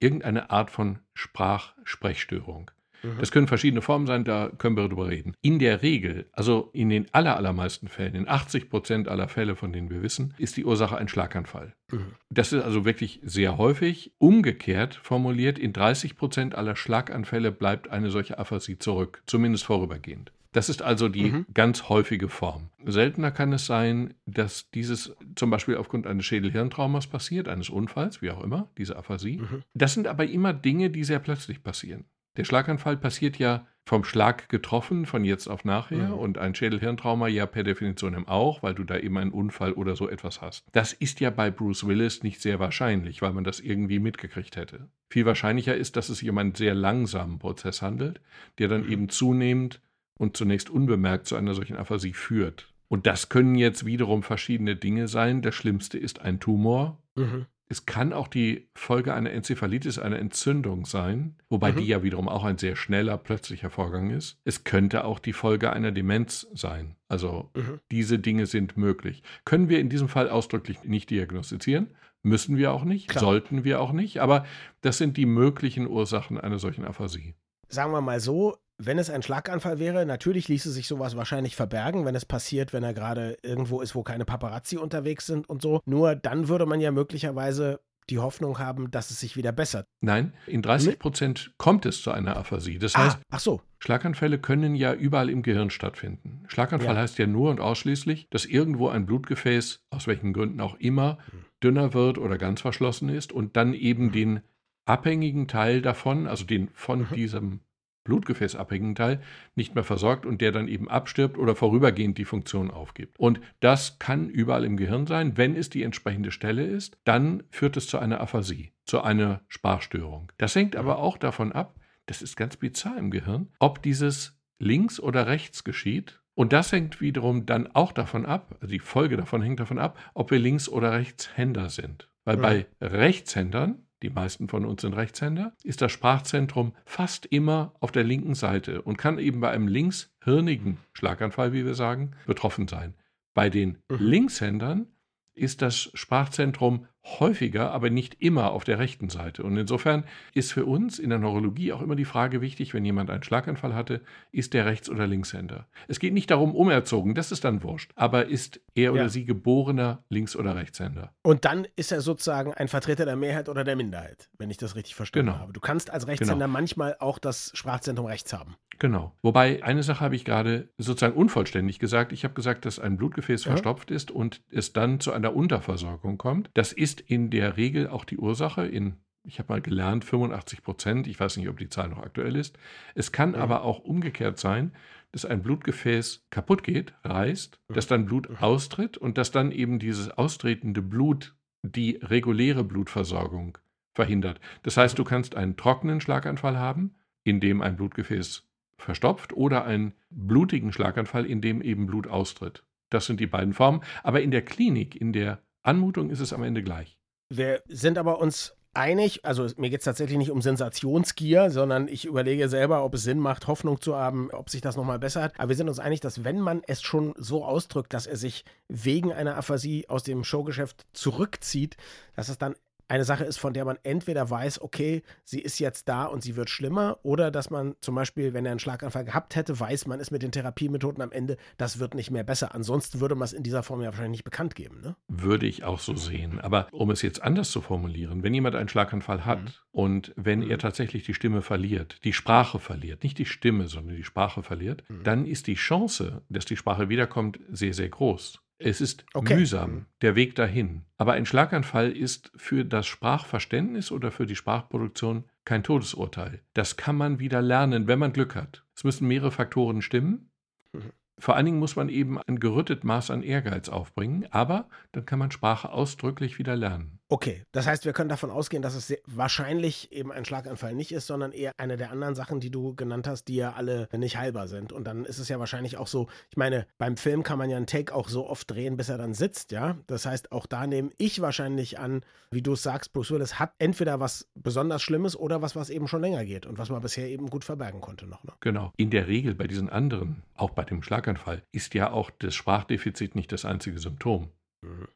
irgendeine 0.00 0.50
Art 0.50 0.70
von 0.70 0.98
Sprach-Sprechstörung. 1.14 2.70
Mhm. 3.04 3.18
Das 3.20 3.30
können 3.30 3.46
verschiedene 3.46 3.82
Formen 3.82 4.06
sein, 4.06 4.24
da 4.24 4.50
können 4.58 4.76
wir 4.76 4.88
drüber 4.88 5.08
reden. 5.08 5.34
In 5.42 5.58
der 5.58 5.82
Regel, 5.82 6.26
also 6.32 6.70
in 6.72 6.88
den 6.88 7.06
allermeisten 7.12 7.88
Fällen, 7.88 8.14
in 8.14 8.28
80 8.28 8.70
Prozent 8.70 9.08
aller 9.08 9.28
Fälle, 9.28 9.56
von 9.56 9.72
denen 9.72 9.90
wir 9.90 10.02
wissen, 10.02 10.34
ist 10.38 10.56
die 10.56 10.64
Ursache 10.64 10.96
ein 10.96 11.08
Schlaganfall. 11.08 11.74
Mhm. 11.90 12.14
Das 12.30 12.52
ist 12.52 12.62
also 12.62 12.84
wirklich 12.84 13.20
sehr 13.22 13.58
häufig. 13.58 14.12
Umgekehrt 14.18 14.94
formuliert, 14.94 15.58
in 15.58 15.72
30 15.72 16.16
Prozent 16.16 16.54
aller 16.54 16.76
Schlaganfälle 16.76 17.52
bleibt 17.52 17.90
eine 17.90 18.10
solche 18.10 18.38
Aphasie 18.38 18.78
zurück, 18.78 19.22
zumindest 19.26 19.64
vorübergehend. 19.64 20.32
Das 20.54 20.68
ist 20.68 20.82
also 20.82 21.08
die 21.08 21.32
mhm. 21.32 21.46
ganz 21.52 21.88
häufige 21.88 22.28
Form. 22.28 22.70
Seltener 22.86 23.32
kann 23.32 23.52
es 23.52 23.66
sein, 23.66 24.14
dass 24.24 24.70
dieses 24.70 25.12
zum 25.34 25.50
Beispiel 25.50 25.76
aufgrund 25.76 26.06
eines 26.06 26.24
Schädelhirntraumas 26.26 27.08
passiert, 27.08 27.48
eines 27.48 27.68
Unfalls, 27.68 28.22
wie 28.22 28.30
auch 28.30 28.42
immer, 28.42 28.70
diese 28.78 28.96
Aphasie. 28.96 29.38
Mhm. 29.38 29.64
Das 29.74 29.94
sind 29.94 30.06
aber 30.06 30.26
immer 30.26 30.52
Dinge, 30.52 30.90
die 30.90 31.02
sehr 31.02 31.18
plötzlich 31.18 31.64
passieren. 31.64 32.04
Der 32.36 32.44
Schlaganfall 32.44 32.96
passiert 32.96 33.36
ja 33.38 33.66
vom 33.84 34.04
Schlag 34.04 34.48
getroffen, 34.48 35.06
von 35.06 35.24
jetzt 35.24 35.48
auf 35.48 35.64
nachher, 35.64 36.08
mhm. 36.08 36.14
und 36.14 36.38
ein 36.38 36.54
Schädelhirntrauma 36.54 37.26
ja 37.26 37.46
per 37.46 37.64
Definition 37.64 38.26
auch, 38.28 38.62
weil 38.62 38.74
du 38.74 38.84
da 38.84 38.96
eben 38.96 39.18
einen 39.18 39.32
Unfall 39.32 39.72
oder 39.72 39.96
so 39.96 40.08
etwas 40.08 40.40
hast. 40.40 40.64
Das 40.70 40.92
ist 40.92 41.18
ja 41.18 41.30
bei 41.30 41.50
Bruce 41.50 41.86
Willis 41.86 42.22
nicht 42.22 42.40
sehr 42.40 42.60
wahrscheinlich, 42.60 43.22
weil 43.22 43.32
man 43.32 43.44
das 43.44 43.58
irgendwie 43.58 43.98
mitgekriegt 43.98 44.56
hätte. 44.56 44.88
Viel 45.10 45.26
wahrscheinlicher 45.26 45.76
ist, 45.76 45.96
dass 45.96 46.08
es 46.08 46.18
sich 46.18 46.30
um 46.30 46.38
einen 46.38 46.54
sehr 46.54 46.74
langsamen 46.74 47.40
Prozess 47.40 47.82
handelt, 47.82 48.20
der 48.58 48.68
dann 48.68 48.84
mhm. 48.84 48.92
eben 48.92 49.08
zunehmend 49.08 49.80
und 50.18 50.36
zunächst 50.36 50.70
unbemerkt 50.70 51.26
zu 51.26 51.36
einer 51.36 51.54
solchen 51.54 51.76
Aphasie 51.76 52.12
führt. 52.12 52.72
Und 52.88 53.06
das 53.06 53.28
können 53.28 53.54
jetzt 53.54 53.86
wiederum 53.86 54.22
verschiedene 54.22 54.76
Dinge 54.76 55.08
sein. 55.08 55.42
Das 55.42 55.54
Schlimmste 55.54 55.98
ist 55.98 56.20
ein 56.20 56.40
Tumor. 56.40 57.02
Mhm. 57.16 57.46
Es 57.66 57.86
kann 57.86 58.12
auch 58.12 58.28
die 58.28 58.68
Folge 58.74 59.14
einer 59.14 59.30
Enzephalitis, 59.30 59.98
einer 59.98 60.18
Entzündung 60.18 60.84
sein, 60.84 61.36
wobei 61.48 61.72
mhm. 61.72 61.76
die 61.78 61.86
ja 61.86 62.02
wiederum 62.02 62.28
auch 62.28 62.44
ein 62.44 62.58
sehr 62.58 62.76
schneller, 62.76 63.16
plötzlicher 63.16 63.70
Vorgang 63.70 64.10
ist. 64.10 64.38
Es 64.44 64.64
könnte 64.64 65.04
auch 65.04 65.18
die 65.18 65.32
Folge 65.32 65.72
einer 65.72 65.90
Demenz 65.90 66.46
sein. 66.52 66.94
Also 67.08 67.50
mhm. 67.56 67.80
diese 67.90 68.18
Dinge 68.18 68.46
sind 68.46 68.76
möglich. 68.76 69.22
Können 69.44 69.70
wir 69.70 69.80
in 69.80 69.88
diesem 69.88 70.08
Fall 70.08 70.28
ausdrücklich 70.28 70.84
nicht 70.84 71.08
diagnostizieren, 71.08 71.88
müssen 72.22 72.58
wir 72.58 72.72
auch 72.72 72.84
nicht, 72.84 73.08
Klar. 73.08 73.24
sollten 73.24 73.64
wir 73.64 73.80
auch 73.80 73.92
nicht, 73.92 74.20
aber 74.20 74.44
das 74.82 74.98
sind 74.98 75.16
die 75.16 75.26
möglichen 75.26 75.86
Ursachen 75.86 76.38
einer 76.38 76.58
solchen 76.58 76.84
Aphasie 76.84 77.34
sagen 77.74 77.92
wir 77.92 78.00
mal 78.00 78.20
so, 78.20 78.56
wenn 78.78 78.98
es 78.98 79.10
ein 79.10 79.22
Schlaganfall 79.22 79.78
wäre, 79.78 80.04
natürlich 80.06 80.48
ließe 80.48 80.70
sich 80.70 80.88
sowas 80.88 81.16
wahrscheinlich 81.16 81.56
verbergen, 81.56 82.04
wenn 82.04 82.14
es 82.14 82.24
passiert, 82.24 82.72
wenn 82.72 82.82
er 82.82 82.94
gerade 82.94 83.38
irgendwo 83.42 83.80
ist, 83.80 83.94
wo 83.94 84.02
keine 84.02 84.24
Paparazzi 84.24 84.76
unterwegs 84.76 85.26
sind 85.26 85.48
und 85.48 85.62
so. 85.62 85.80
Nur 85.84 86.16
dann 86.16 86.48
würde 86.48 86.66
man 86.66 86.80
ja 86.80 86.90
möglicherweise 86.90 87.80
die 88.10 88.18
Hoffnung 88.18 88.58
haben, 88.58 88.90
dass 88.90 89.10
es 89.10 89.20
sich 89.20 89.36
wieder 89.36 89.52
bessert. 89.52 89.86
Nein, 90.00 90.34
in 90.46 90.60
30 90.60 90.98
Prozent 90.98 91.54
kommt 91.56 91.86
es 91.86 92.02
zu 92.02 92.10
einer 92.10 92.36
Aphasie. 92.36 92.78
Das 92.78 92.96
heißt, 92.96 93.16
ah, 93.16 93.22
ach 93.30 93.40
so. 93.40 93.62
Schlaganfälle 93.78 94.38
können 94.38 94.74
ja 94.74 94.92
überall 94.92 95.30
im 95.30 95.42
Gehirn 95.42 95.70
stattfinden. 95.70 96.44
Schlaganfall 96.48 96.94
ja. 96.94 97.00
heißt 97.00 97.18
ja 97.18 97.26
nur 97.26 97.50
und 97.50 97.60
ausschließlich, 97.60 98.28
dass 98.30 98.44
irgendwo 98.44 98.88
ein 98.88 99.06
Blutgefäß, 99.06 99.84
aus 99.90 100.06
welchen 100.06 100.32
Gründen 100.32 100.60
auch 100.60 100.74
immer, 100.76 101.18
hm. 101.30 101.44
dünner 101.62 101.94
wird 101.94 102.18
oder 102.18 102.36
ganz 102.36 102.60
verschlossen 102.60 103.08
ist 103.08 103.32
und 103.32 103.56
dann 103.56 103.72
eben 103.72 104.06
mhm. 104.06 104.12
den 104.12 104.40
abhängigen 104.84 105.48
Teil 105.48 105.80
davon, 105.80 106.26
also 106.26 106.44
den 106.44 106.68
von 106.74 107.00
mhm. 107.00 107.14
diesem 107.14 107.60
blutgefäßabhängigen 108.04 108.94
Teil 108.94 109.20
nicht 109.54 109.74
mehr 109.74 109.84
versorgt 109.84 110.26
und 110.26 110.40
der 110.40 110.52
dann 110.52 110.68
eben 110.68 110.88
abstirbt 110.88 111.38
oder 111.38 111.56
vorübergehend 111.56 112.18
die 112.18 112.24
Funktion 112.24 112.70
aufgibt. 112.70 113.18
Und 113.18 113.40
das 113.60 113.98
kann 113.98 114.28
überall 114.28 114.64
im 114.64 114.76
Gehirn 114.76 115.06
sein. 115.06 115.36
Wenn 115.36 115.56
es 115.56 115.70
die 115.70 115.82
entsprechende 115.82 116.30
Stelle 116.30 116.64
ist, 116.64 116.96
dann 117.04 117.42
führt 117.50 117.76
es 117.76 117.88
zu 117.88 117.98
einer 117.98 118.20
Aphasie, 118.20 118.72
zu 118.84 119.02
einer 119.02 119.40
Sprachstörung. 119.48 120.30
Das 120.38 120.54
hängt 120.54 120.76
aber 120.76 120.98
auch 120.98 121.16
davon 121.16 121.52
ab, 121.52 121.74
das 122.06 122.22
ist 122.22 122.36
ganz 122.36 122.56
bizarr 122.56 122.98
im 122.98 123.10
Gehirn, 123.10 123.48
ob 123.58 123.82
dieses 123.82 124.38
links 124.58 125.00
oder 125.00 125.26
rechts 125.26 125.64
geschieht. 125.64 126.20
Und 126.34 126.52
das 126.52 126.72
hängt 126.72 127.00
wiederum 127.00 127.46
dann 127.46 127.68
auch 127.74 127.92
davon 127.92 128.26
ab, 128.26 128.56
also 128.60 128.72
die 128.72 128.80
Folge 128.80 129.16
davon 129.16 129.40
hängt 129.40 129.60
davon 129.60 129.78
ab, 129.78 129.98
ob 130.14 130.32
wir 130.32 130.38
Links- 130.38 130.68
oder 130.68 130.92
Rechtshänder 130.92 131.70
sind. 131.70 132.10
Weil 132.24 132.36
ja. 132.36 132.42
bei 132.42 132.66
Rechtshändern 132.80 133.83
die 134.04 134.10
meisten 134.10 134.48
von 134.48 134.66
uns 134.66 134.82
sind 134.82 134.94
Rechtshänder, 134.94 135.54
ist 135.64 135.80
das 135.80 135.90
Sprachzentrum 135.90 136.74
fast 136.84 137.26
immer 137.26 137.74
auf 137.80 137.90
der 137.90 138.04
linken 138.04 138.34
Seite 138.34 138.82
und 138.82 138.98
kann 138.98 139.18
eben 139.18 139.40
bei 139.40 139.50
einem 139.50 139.66
linkshirnigen 139.66 140.76
Schlaganfall, 140.92 141.52
wie 141.52 141.64
wir 141.64 141.74
sagen, 141.74 142.12
betroffen 142.26 142.68
sein. 142.68 142.94
Bei 143.32 143.48
den 143.48 143.78
mhm. 143.88 143.96
Linkshändern 143.98 144.86
ist 145.34 145.62
das 145.62 145.90
Sprachzentrum 145.94 146.86
häufiger, 147.04 147.70
aber 147.70 147.90
nicht 147.90 148.16
immer 148.20 148.52
auf 148.52 148.64
der 148.64 148.78
rechten 148.78 149.10
Seite. 149.10 149.42
Und 149.42 149.56
insofern 149.56 150.04
ist 150.32 150.52
für 150.52 150.64
uns 150.64 150.98
in 150.98 151.10
der 151.10 151.18
Neurologie 151.18 151.72
auch 151.72 151.82
immer 151.82 151.96
die 151.96 152.06
Frage 152.06 152.40
wichtig, 152.40 152.72
wenn 152.72 152.84
jemand 152.84 153.10
einen 153.10 153.22
Schlaganfall 153.22 153.74
hatte, 153.74 154.00
ist 154.32 154.54
der 154.54 154.64
Rechts- 154.64 154.88
oder 154.88 155.06
Linkshänder? 155.06 155.66
Es 155.86 155.98
geht 155.98 156.14
nicht 156.14 156.30
darum, 156.30 156.54
umerzogen, 156.54 157.14
das 157.14 157.30
ist 157.30 157.44
dann 157.44 157.62
wurscht, 157.62 157.92
aber 157.94 158.26
ist 158.26 158.60
er 158.74 158.92
oder 158.92 159.02
ja. 159.02 159.08
sie 159.10 159.26
geborener 159.26 160.02
Links- 160.08 160.34
oder 160.34 160.56
Rechtshänder? 160.56 161.12
Und 161.22 161.44
dann 161.44 161.66
ist 161.76 161.92
er 161.92 162.00
sozusagen 162.00 162.54
ein 162.54 162.68
Vertreter 162.68 163.04
der 163.04 163.16
Mehrheit 163.16 163.50
oder 163.50 163.64
der 163.64 163.76
Minderheit, 163.76 164.30
wenn 164.38 164.50
ich 164.50 164.56
das 164.56 164.74
richtig 164.74 164.94
verstanden 164.94 165.26
genau. 165.26 165.38
habe. 165.38 165.52
Du 165.52 165.60
kannst 165.60 165.90
als 165.90 166.06
Rechtshänder 166.06 166.46
genau. 166.46 166.48
manchmal 166.48 166.96
auch 167.00 167.18
das 167.18 167.50
Sprachzentrum 167.54 168.06
rechts 168.06 168.32
haben. 168.32 168.56
Genau. 168.78 169.14
Wobei, 169.22 169.62
eine 169.62 169.82
Sache 169.82 170.00
habe 170.00 170.16
ich 170.16 170.24
gerade 170.24 170.68
sozusagen 170.78 171.16
unvollständig 171.16 171.78
gesagt. 171.78 172.12
Ich 172.12 172.24
habe 172.24 172.34
gesagt, 172.34 172.64
dass 172.64 172.78
ein 172.78 172.96
Blutgefäß 172.96 173.44
ja. 173.44 173.52
verstopft 173.52 173.90
ist 173.90 174.10
und 174.10 174.42
es 174.50 174.72
dann 174.72 175.00
zu 175.00 175.12
einer 175.12 175.34
Unterversorgung 175.34 176.18
kommt. 176.18 176.50
Das 176.54 176.72
ist 176.72 177.00
in 177.00 177.30
der 177.30 177.56
Regel 177.56 177.88
auch 177.88 178.04
die 178.04 178.18
Ursache 178.18 178.66
in 178.66 178.96
ich 179.26 179.38
habe 179.38 179.54
mal 179.54 179.62
gelernt, 179.62 180.04
85 180.04 180.62
Prozent, 180.62 181.06
ich 181.06 181.18
weiß 181.18 181.38
nicht, 181.38 181.48
ob 181.48 181.58
die 181.58 181.70
Zahl 181.70 181.88
noch 181.88 182.02
aktuell 182.02 182.36
ist. 182.36 182.58
Es 182.94 183.10
kann 183.10 183.32
ja. 183.32 183.40
aber 183.40 183.62
auch 183.62 183.78
umgekehrt 183.78 184.38
sein, 184.38 184.72
dass 185.12 185.24
ein 185.24 185.42
Blutgefäß 185.42 186.26
kaputt 186.30 186.62
geht, 186.62 186.92
reißt, 187.04 187.58
dass 187.68 187.86
dann 187.86 188.04
Blut 188.04 188.28
austritt 188.42 188.98
und 188.98 189.16
dass 189.16 189.30
dann 189.30 189.52
eben 189.52 189.78
dieses 189.78 190.10
austretende 190.10 190.82
Blut 190.82 191.34
die 191.62 191.98
reguläre 192.02 192.64
Blutversorgung 192.64 193.56
verhindert. 193.94 194.40
Das 194.62 194.76
heißt, 194.76 194.98
du 194.98 195.04
kannst 195.04 195.36
einen 195.36 195.56
trockenen 195.56 196.00
Schlaganfall 196.00 196.58
haben, 196.58 196.96
in 197.22 197.40
dem 197.40 197.62
ein 197.62 197.76
Blutgefäß 197.76 198.46
verstopft 198.78 199.32
oder 199.32 199.64
einen 199.64 199.94
blutigen 200.10 200.72
Schlaganfall, 200.72 201.26
in 201.26 201.40
dem 201.40 201.62
eben 201.62 201.86
Blut 201.86 202.06
austritt. 202.06 202.64
Das 202.90 203.06
sind 203.06 203.20
die 203.20 203.26
beiden 203.26 203.54
Formen. 203.54 203.82
Aber 204.02 204.22
in 204.22 204.30
der 204.30 204.42
Klinik, 204.42 204.94
in 204.94 205.12
der 205.12 205.40
Anmutung 205.62 206.10
ist 206.10 206.20
es 206.20 206.32
am 206.32 206.42
Ende 206.42 206.62
gleich. 206.62 206.98
Wir 207.28 207.62
sind 207.68 207.98
aber 207.98 208.20
uns 208.20 208.56
einig, 208.74 209.24
also 209.24 209.48
mir 209.56 209.70
geht 209.70 209.80
es 209.80 209.84
tatsächlich 209.84 210.18
nicht 210.18 210.30
um 210.30 210.42
Sensationsgier, 210.42 211.50
sondern 211.50 211.88
ich 211.88 212.04
überlege 212.04 212.48
selber, 212.48 212.84
ob 212.84 212.94
es 212.94 213.04
Sinn 213.04 213.18
macht, 213.18 213.46
Hoffnung 213.46 213.80
zu 213.80 213.96
haben, 213.96 214.30
ob 214.32 214.50
sich 214.50 214.60
das 214.60 214.76
nochmal 214.76 214.98
bessert. 214.98 215.32
Aber 215.38 215.48
wir 215.48 215.56
sind 215.56 215.68
uns 215.68 215.78
einig, 215.78 216.00
dass 216.00 216.24
wenn 216.24 216.40
man 216.40 216.62
es 216.66 216.82
schon 216.82 217.14
so 217.16 217.44
ausdrückt, 217.44 217.92
dass 217.94 218.06
er 218.06 218.16
sich 218.16 218.44
wegen 218.68 219.12
einer 219.12 219.36
Aphasie 219.36 219.88
aus 219.88 220.02
dem 220.02 220.24
Showgeschäft 220.24 220.86
zurückzieht, 220.92 221.76
dass 222.14 222.28
es 222.28 222.38
dann 222.38 222.54
eine 222.88 223.04
Sache 223.04 223.24
ist, 223.24 223.38
von 223.38 223.54
der 223.54 223.64
man 223.64 223.78
entweder 223.82 224.28
weiß, 224.28 224.60
okay, 224.60 225.02
sie 225.24 225.40
ist 225.40 225.58
jetzt 225.58 225.88
da 225.88 226.04
und 226.04 226.22
sie 226.22 226.36
wird 226.36 226.50
schlimmer, 226.50 226.98
oder 227.02 227.30
dass 227.30 227.50
man 227.50 227.74
zum 227.80 227.94
Beispiel, 227.94 228.34
wenn 228.34 228.44
er 228.44 228.52
einen 228.52 228.60
Schlaganfall 228.60 229.04
gehabt 229.04 229.36
hätte, 229.36 229.58
weiß, 229.58 229.86
man 229.86 230.00
ist 230.00 230.10
mit 230.10 230.22
den 230.22 230.32
Therapiemethoden 230.32 231.02
am 231.02 231.12
Ende, 231.12 231.36
das 231.56 231.78
wird 231.78 231.94
nicht 231.94 232.10
mehr 232.10 232.24
besser. 232.24 232.54
Ansonsten 232.54 233.00
würde 233.00 233.14
man 233.14 233.24
es 233.24 233.32
in 233.32 233.42
dieser 233.42 233.62
Form 233.62 233.80
ja 233.80 233.86
wahrscheinlich 233.86 234.18
nicht 234.18 234.24
bekannt 234.24 234.54
geben. 234.54 234.80
Ne? 234.82 234.96
Würde 235.08 235.46
ich 235.46 235.64
auch 235.64 235.80
so 235.80 235.96
sehen. 235.96 236.40
Aber 236.40 236.68
um 236.72 236.90
es 236.90 237.02
jetzt 237.02 237.22
anders 237.22 237.50
zu 237.50 237.60
formulieren, 237.60 238.22
wenn 238.22 238.34
jemand 238.34 238.54
einen 238.56 238.68
Schlaganfall 238.68 239.24
hat 239.24 239.42
mhm. 239.42 239.48
und 239.72 240.12
wenn 240.16 240.40
mhm. 240.40 240.50
er 240.50 240.58
tatsächlich 240.58 241.04
die 241.04 241.14
Stimme 241.14 241.42
verliert, 241.42 242.04
die 242.04 242.12
Sprache 242.12 242.58
verliert, 242.58 243.02
nicht 243.02 243.18
die 243.18 243.26
Stimme, 243.26 243.68
sondern 243.68 243.96
die 243.96 244.04
Sprache 244.04 244.42
verliert, 244.42 244.84
mhm. 244.88 245.04
dann 245.04 245.26
ist 245.26 245.46
die 245.46 245.54
Chance, 245.54 246.22
dass 246.28 246.44
die 246.44 246.56
Sprache 246.56 246.88
wiederkommt, 246.88 247.40
sehr, 247.50 247.74
sehr 247.74 247.88
groß. 247.88 248.43
Es 248.64 248.80
ist 248.80 249.04
okay. 249.12 249.36
mühsam, 249.36 249.84
der 250.00 250.16
Weg 250.16 250.34
dahin. 250.36 250.86
Aber 250.96 251.12
ein 251.12 251.26
Schlaganfall 251.26 251.92
ist 251.92 252.32
für 252.34 252.64
das 252.64 252.86
Sprachverständnis 252.86 253.92
oder 253.92 254.10
für 254.10 254.24
die 254.24 254.36
Sprachproduktion 254.36 255.24
kein 255.44 255.62
Todesurteil. 255.62 256.40
Das 256.54 256.78
kann 256.78 256.96
man 256.96 257.18
wieder 257.18 257.42
lernen, 257.42 257.88
wenn 257.88 257.98
man 257.98 258.14
Glück 258.14 258.34
hat. 258.34 258.64
Es 258.74 258.82
müssen 258.82 259.06
mehrere 259.06 259.30
Faktoren 259.30 259.82
stimmen. 259.82 260.30
Mhm. 260.72 260.92
Vor 261.18 261.36
allen 261.36 261.44
Dingen 261.44 261.58
muss 261.58 261.76
man 261.76 261.90
eben 261.90 262.18
ein 262.18 262.40
gerüttet 262.40 262.84
Maß 262.84 263.10
an 263.10 263.22
Ehrgeiz 263.22 263.68
aufbringen, 263.68 264.26
aber 264.30 264.68
dann 264.92 265.04
kann 265.04 265.18
man 265.18 265.30
Sprache 265.30 265.70
ausdrücklich 265.70 266.38
wieder 266.38 266.56
lernen. 266.56 266.98
Okay, 267.14 267.44
das 267.52 267.68
heißt, 267.68 267.84
wir 267.84 267.92
können 267.92 268.08
davon 268.08 268.32
ausgehen, 268.32 268.60
dass 268.60 268.74
es 268.74 268.92
wahrscheinlich 269.06 269.92
eben 269.92 270.10
ein 270.10 270.24
Schlaganfall 270.24 270.74
nicht 270.74 270.90
ist, 270.90 271.06
sondern 271.06 271.30
eher 271.30 271.52
eine 271.58 271.76
der 271.76 271.92
anderen 271.92 272.16
Sachen, 272.16 272.40
die 272.40 272.50
du 272.50 272.74
genannt 272.74 273.06
hast, 273.06 273.28
die 273.28 273.36
ja 273.36 273.52
alle 273.52 273.88
nicht 273.96 274.16
heilbar 274.16 274.48
sind. 274.48 274.72
Und 274.72 274.82
dann 274.82 275.04
ist 275.04 275.20
es 275.20 275.28
ja 275.28 275.38
wahrscheinlich 275.38 275.76
auch 275.76 275.86
so, 275.86 276.08
ich 276.30 276.36
meine, 276.36 276.66
beim 276.76 276.96
Film 276.96 277.22
kann 277.22 277.38
man 277.38 277.50
ja 277.50 277.56
einen 277.56 277.68
Take 277.68 277.94
auch 277.94 278.08
so 278.08 278.28
oft 278.28 278.50
drehen, 278.50 278.76
bis 278.76 278.88
er 278.88 278.98
dann 278.98 279.14
sitzt, 279.14 279.52
ja. 279.52 279.78
Das 279.86 280.06
heißt, 280.06 280.32
auch 280.32 280.46
da 280.46 280.66
nehme 280.66 280.90
ich 280.98 281.20
wahrscheinlich 281.20 281.78
an, 281.78 282.00
wie 282.32 282.42
du 282.42 282.54
es 282.54 282.64
sagst, 282.64 282.92
Bruce 282.92 283.12
Willis 283.12 283.38
hat 283.38 283.52
entweder 283.58 284.00
was 284.00 284.26
besonders 284.34 284.82
Schlimmes 284.82 285.16
oder 285.16 285.40
was, 285.40 285.54
was 285.54 285.70
eben 285.70 285.86
schon 285.86 286.00
länger 286.00 286.24
geht 286.24 286.46
und 286.46 286.58
was 286.58 286.68
man 286.68 286.82
bisher 286.82 287.08
eben 287.08 287.30
gut 287.30 287.44
verbergen 287.44 287.80
konnte 287.80 288.08
noch. 288.08 288.24
Ne? 288.24 288.32
Genau. 288.40 288.72
In 288.76 288.90
der 288.90 289.06
Regel 289.06 289.36
bei 289.36 289.46
diesen 289.46 289.68
anderen, 289.68 290.24
auch 290.34 290.50
bei 290.50 290.64
dem 290.64 290.82
Schlaganfall, 290.82 291.44
ist 291.52 291.74
ja 291.74 291.92
auch 291.92 292.10
das 292.10 292.34
Sprachdefizit 292.34 293.14
nicht 293.14 293.30
das 293.30 293.44
einzige 293.44 293.78
Symptom. 293.78 294.30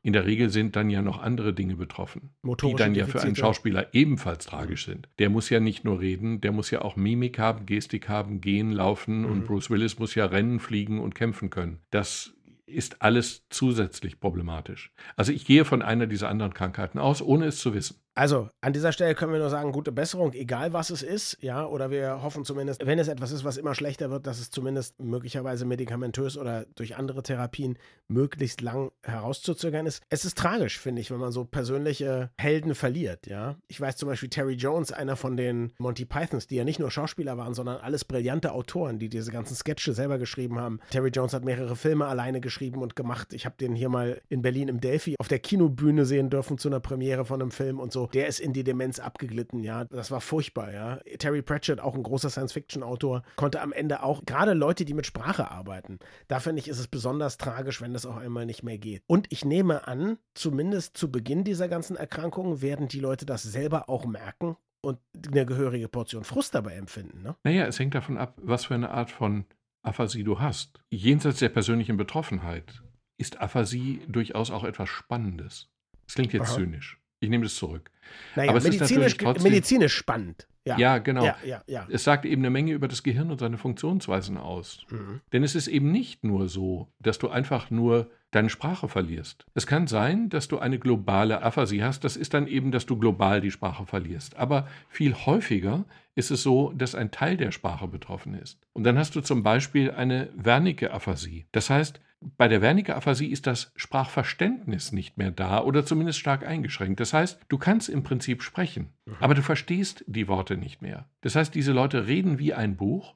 In 0.03 0.13
der 0.13 0.27
Regel 0.27 0.51
sind 0.51 0.77
dann 0.77 0.91
ja 0.91 1.03
noch 1.03 1.21
andere 1.21 1.53
Dinge 1.53 1.77
betroffen, 1.77 2.31
Motorische 2.43 2.77
die 2.77 2.83
dann 2.83 2.95
ja 2.95 3.07
für 3.07 3.21
einen 3.21 3.37
Schauspieler 3.37 3.95
ebenfalls 3.95 4.47
tragisch 4.47 4.87
sind. 4.87 5.09
Der 5.19 5.31
muss 5.31 5.51
ja 5.51 5.61
nicht 5.61 5.85
nur 5.85 6.01
reden, 6.01 6.41
der 6.41 6.53
muss 6.53 6.71
ja 6.71 6.83
auch 6.83 6.97
Mimik 6.97 7.39
haben, 7.39 7.67
Gestik 7.67 8.09
haben, 8.09 8.41
gehen, 8.41 8.73
laufen 8.73 9.21
mhm. 9.21 9.27
und 9.27 9.47
Bruce 9.47 9.71
Willis 9.71 9.99
muss 9.99 10.15
ja 10.15 10.27
rennen, 10.27 10.61
fliegen 10.61 11.01
und 11.01 11.15
kämpfen 11.15 11.51
können. 11.51 11.81
Das 11.91 12.33
ist 12.69 13.03
alles 13.03 13.47
zusätzlich 13.49 14.21
problematisch. 14.21 14.93
Also 15.17 15.33
ich 15.33 15.47
gehe 15.47 15.65
von 15.65 15.83
einer 15.83 16.07
dieser 16.07 16.29
anderen 16.29 16.55
Krankheiten 16.55 16.99
aus, 16.99 17.23
ohne 17.23 17.47
es 17.47 17.59
zu 17.59 17.75
wissen. 17.75 17.97
Also, 18.19 18.49
an 18.61 18.73
dieser 18.73 18.91
Stelle 18.91 19.15
können 19.15 19.31
wir 19.33 19.39
nur 19.39 19.49
sagen, 19.49 19.71
gute 19.71 19.93
Besserung, 19.93 20.33
egal 20.33 20.73
was 20.73 20.91
es 20.91 21.05
ist, 21.05 21.39
ja, 21.41 21.65
oder 21.65 21.93
wir 21.93 22.21
hoffen 22.21 22.45
zumindest, 22.45 22.85
wenn 22.85 22.99
es 22.99 23.07
etwas 23.07 23.31
ist, 23.31 23.45
was 23.45 23.57
immer 23.59 23.77
schlechter 23.77 24.11
wird, 24.11 24.27
dass 24.27 24.41
es 24.41 24.51
zumindest 24.51 24.99
möglicherweise 24.99 25.65
medikamentös 25.65 26.37
oder 26.37 26.67
durch 26.75 26.97
andere 26.97 27.23
Therapien 27.23 27.79
möglichst 28.09 28.61
lang 28.61 28.91
herauszuzögern 29.05 29.87
ist. 29.87 30.03
Es 30.09 30.25
ist 30.25 30.37
tragisch, 30.37 30.81
finde 30.81 31.01
ich, 31.01 31.13
wenn 31.13 31.21
man 31.21 31.31
so 31.31 31.45
persönliche 31.45 32.33
Helden 32.37 32.75
verliert, 32.75 33.29
ja. 33.29 33.55
Ich 33.69 33.81
weiß 33.81 33.97
zum 33.97 34.09
Beispiel 34.09 34.31
Terry 34.31 34.55
Jones, 34.55 34.91
einer 34.91 35.15
von 35.15 35.37
den 35.37 35.73
Monty 35.79 36.05
Pythons, 36.05 36.49
die 36.49 36.57
ja 36.57 36.65
nicht 36.65 36.81
nur 36.81 36.91
Schauspieler 36.91 37.39
waren, 37.39 37.55
sondern 37.55 37.77
alles 37.77 38.05
brillante 38.05 38.51
Autoren, 38.51 38.99
die 38.99 39.11
diese 39.11 39.31
ganzen 39.31 39.55
Sketche 39.55 39.93
selber 39.93 40.19
geschrieben 40.19 40.59
haben. 40.59 40.81
Terry 40.91 41.11
Jones 41.11 41.35
hat 41.35 41.45
mehrere 41.45 41.77
Filme 41.77 42.07
alleine 42.07 42.41
geschrieben 42.41 42.83
und 42.83 42.97
gemacht. 42.97 43.33
Ich 43.33 43.47
habe 43.47 43.55
den 43.61 43.77
hier 43.77 43.91
mal 43.91 44.21
in 44.29 44.43
Berlin 44.43 44.67
im 44.67 44.81
Delphi 44.81 45.15
auf 45.21 45.29
der 45.29 45.39
Kinobühne 45.39 46.05
sehen 46.05 46.31
dürfen 46.31 46.59
zu 46.59 46.67
einer 46.67 46.81
Premiere 46.81 47.25
von 47.25 47.41
einem 47.41 47.53
Film 47.53 47.79
und 47.79 47.93
so 47.93 48.08
der 48.15 48.27
ist 48.27 48.41
in 48.41 48.53
die 48.53 48.65
Demenz 48.65 48.99
abgeglitten, 48.99 49.63
ja. 49.63 49.85
Das 49.85 50.11
war 50.11 50.21
furchtbar, 50.21 50.73
ja. 50.73 50.97
Terry 51.19 51.43
Pratchett, 51.43 51.81
auch 51.81 51.95
ein 51.95 52.03
großer 52.03 52.31
Science-Fiction-Autor, 52.31 53.23
konnte 53.37 53.61
am 53.61 53.73
Ende 53.73 54.03
auch, 54.03 54.25
gerade 54.25 54.55
Leute, 54.55 54.85
die 54.85 54.95
mit 54.95 55.07
Sprache 55.07 55.51
arbeiten, 55.51 55.99
da 56.29 56.41
finde 56.41 56.61
ich, 56.61 56.69
ist 56.69 56.79
es 56.79 56.89
besonders 56.89 57.39
tragisch, 57.39 57.81
wenn 57.81 57.93
das 57.93 58.07
auch 58.07 58.17
einmal 58.17 58.47
nicht 58.47 58.63
mehr 58.63 58.79
geht. 58.79 59.03
Und 59.07 59.27
ich 59.31 59.45
nehme 59.45 59.87
an, 59.87 60.19
zumindest 60.35 60.97
zu 60.97 61.11
Beginn 61.11 61.45
dieser 61.45 61.69
ganzen 61.69 61.97
Erkrankungen 61.97 62.63
werden 62.63 62.89
die 62.89 63.01
Leute 63.01 63.27
das 63.27 63.43
selber 63.43 63.89
auch 63.89 64.07
merken 64.07 64.57
und 64.81 64.99
eine 65.27 65.47
gehörige 65.47 65.89
Portion 65.89 66.25
Frust 66.25 66.55
dabei 66.55 66.75
empfinden, 66.75 67.23
ne? 67.23 67.37
Naja, 67.45 67.67
es 67.67 67.79
hängt 67.79 67.95
davon 67.95 68.17
ab, 68.17 68.39
was 68.43 68.67
für 68.67 68.75
eine 68.75 68.91
Art 68.91 69.11
von 69.11 69.45
Aphasie 69.83 70.25
du 70.25 70.41
hast. 70.41 70.81
Jenseits 70.91 71.39
der 71.39 71.49
persönlichen 71.49 71.97
Betroffenheit 71.97 72.83
ist 73.19 73.41
Aphasie 73.41 74.01
durchaus 74.09 74.51
auch 74.51 74.65
etwas 74.65 74.89
Spannendes. 74.89 75.69
Das 76.07 76.15
klingt 76.15 76.33
jetzt 76.33 76.51
Aha. 76.51 76.57
zynisch. 76.57 76.98
Ich 77.21 77.29
nehme 77.29 77.45
das 77.45 77.55
zurück. 77.55 77.91
Naja, 78.37 78.51
Aber 78.51 78.61
medizinisch, 78.61 79.17
trotzdem, 79.17 79.51
medizinisch 79.51 79.95
spannend. 79.95 80.47
Ja, 80.65 80.77
Ja, 80.79 80.99
genau. 80.99 81.25
Ja, 81.25 81.63
ja. 81.67 81.87
Es 81.91 82.05
sagt 82.05 82.25
eben 82.27 82.43
eine 82.43 82.51
Menge 82.51 82.73
über 82.73 82.89
das 82.89 83.03
Gehirn 83.03 83.31
und 83.31 83.39
seine 83.41 83.57
Funktionsweisen 83.57 84.37
aus. 84.37 84.85
Mhm. 84.91 85.21
Denn 85.33 85.43
es 85.43 85.55
ist 85.55 85.69
eben 85.69 85.91
nicht 85.91 86.25
nur 86.25 86.49
so, 86.49 86.89
dass 87.01 87.19
du 87.19 87.29
einfach 87.29 87.71
nur 87.71 88.11
deine 88.31 88.51
Sprache 88.51 88.89
verlierst. 88.89 89.47
Es 89.55 89.67
kann 89.67 89.87
sein, 89.87 90.29
dass 90.29 90.49
du 90.49 90.59
eine 90.59 90.79
globale 90.79 91.43
Aphasie 91.43 91.83
hast. 91.83 92.05
Das 92.05 92.17
ist 92.17 92.35
dann 92.35 92.47
eben, 92.47 92.71
dass 92.71 92.85
du 92.85 92.99
global 92.99 93.41
die 93.41 93.51
Sprache 93.51 93.87
verlierst. 93.87 94.37
Aber 94.37 94.69
viel 94.89 95.15
häufiger 95.15 95.87
ist 96.15 96.31
es 96.31 96.43
so, 96.43 96.73
dass 96.77 96.95
ein 96.95 97.11
Teil 97.11 97.37
der 97.39 97.53
Sprache 97.53 97.89
betroffen 97.89 98.35
ist. 98.35 98.59
Und 98.75 98.85
dann 98.85 98.99
hast 98.99 99.15
du 99.17 99.23
zum 99.23 99.43
Beispiel 99.43 99.91
eine 99.91 100.29
Wernicke-Aphasie. 100.35 101.47
Das 101.53 101.71
heißt, 101.71 102.01
bei 102.21 102.49
der 102.49 102.63
Wernicke-Aphasie 102.63 103.29
ist 103.29 103.47
das 103.47 103.73
Sprachverständnis 103.77 104.93
nicht 104.93 105.19
mehr 105.19 105.31
da 105.31 105.63
oder 105.63 105.85
zumindest 105.85 106.19
stark 106.19 106.47
eingeschränkt. 106.47 107.01
Das 107.01 107.13
heißt, 107.13 107.41
du 107.49 107.59
kannst 107.59 107.89
im 107.89 108.03
Prinzip 108.03 108.43
sprechen, 108.43 108.93
aber 109.21 109.35
du 109.35 109.43
verstehst 109.43 110.05
die 110.07 110.29
Worte 110.29 110.57
nicht 110.57 110.83
mehr. 110.83 111.09
Das 111.21 111.37
heißt, 111.37 111.55
diese 111.55 111.73
Leute 111.73 112.07
reden 112.07 112.39
wie 112.39 112.55
ein 112.55 112.77
Buch, 112.77 113.15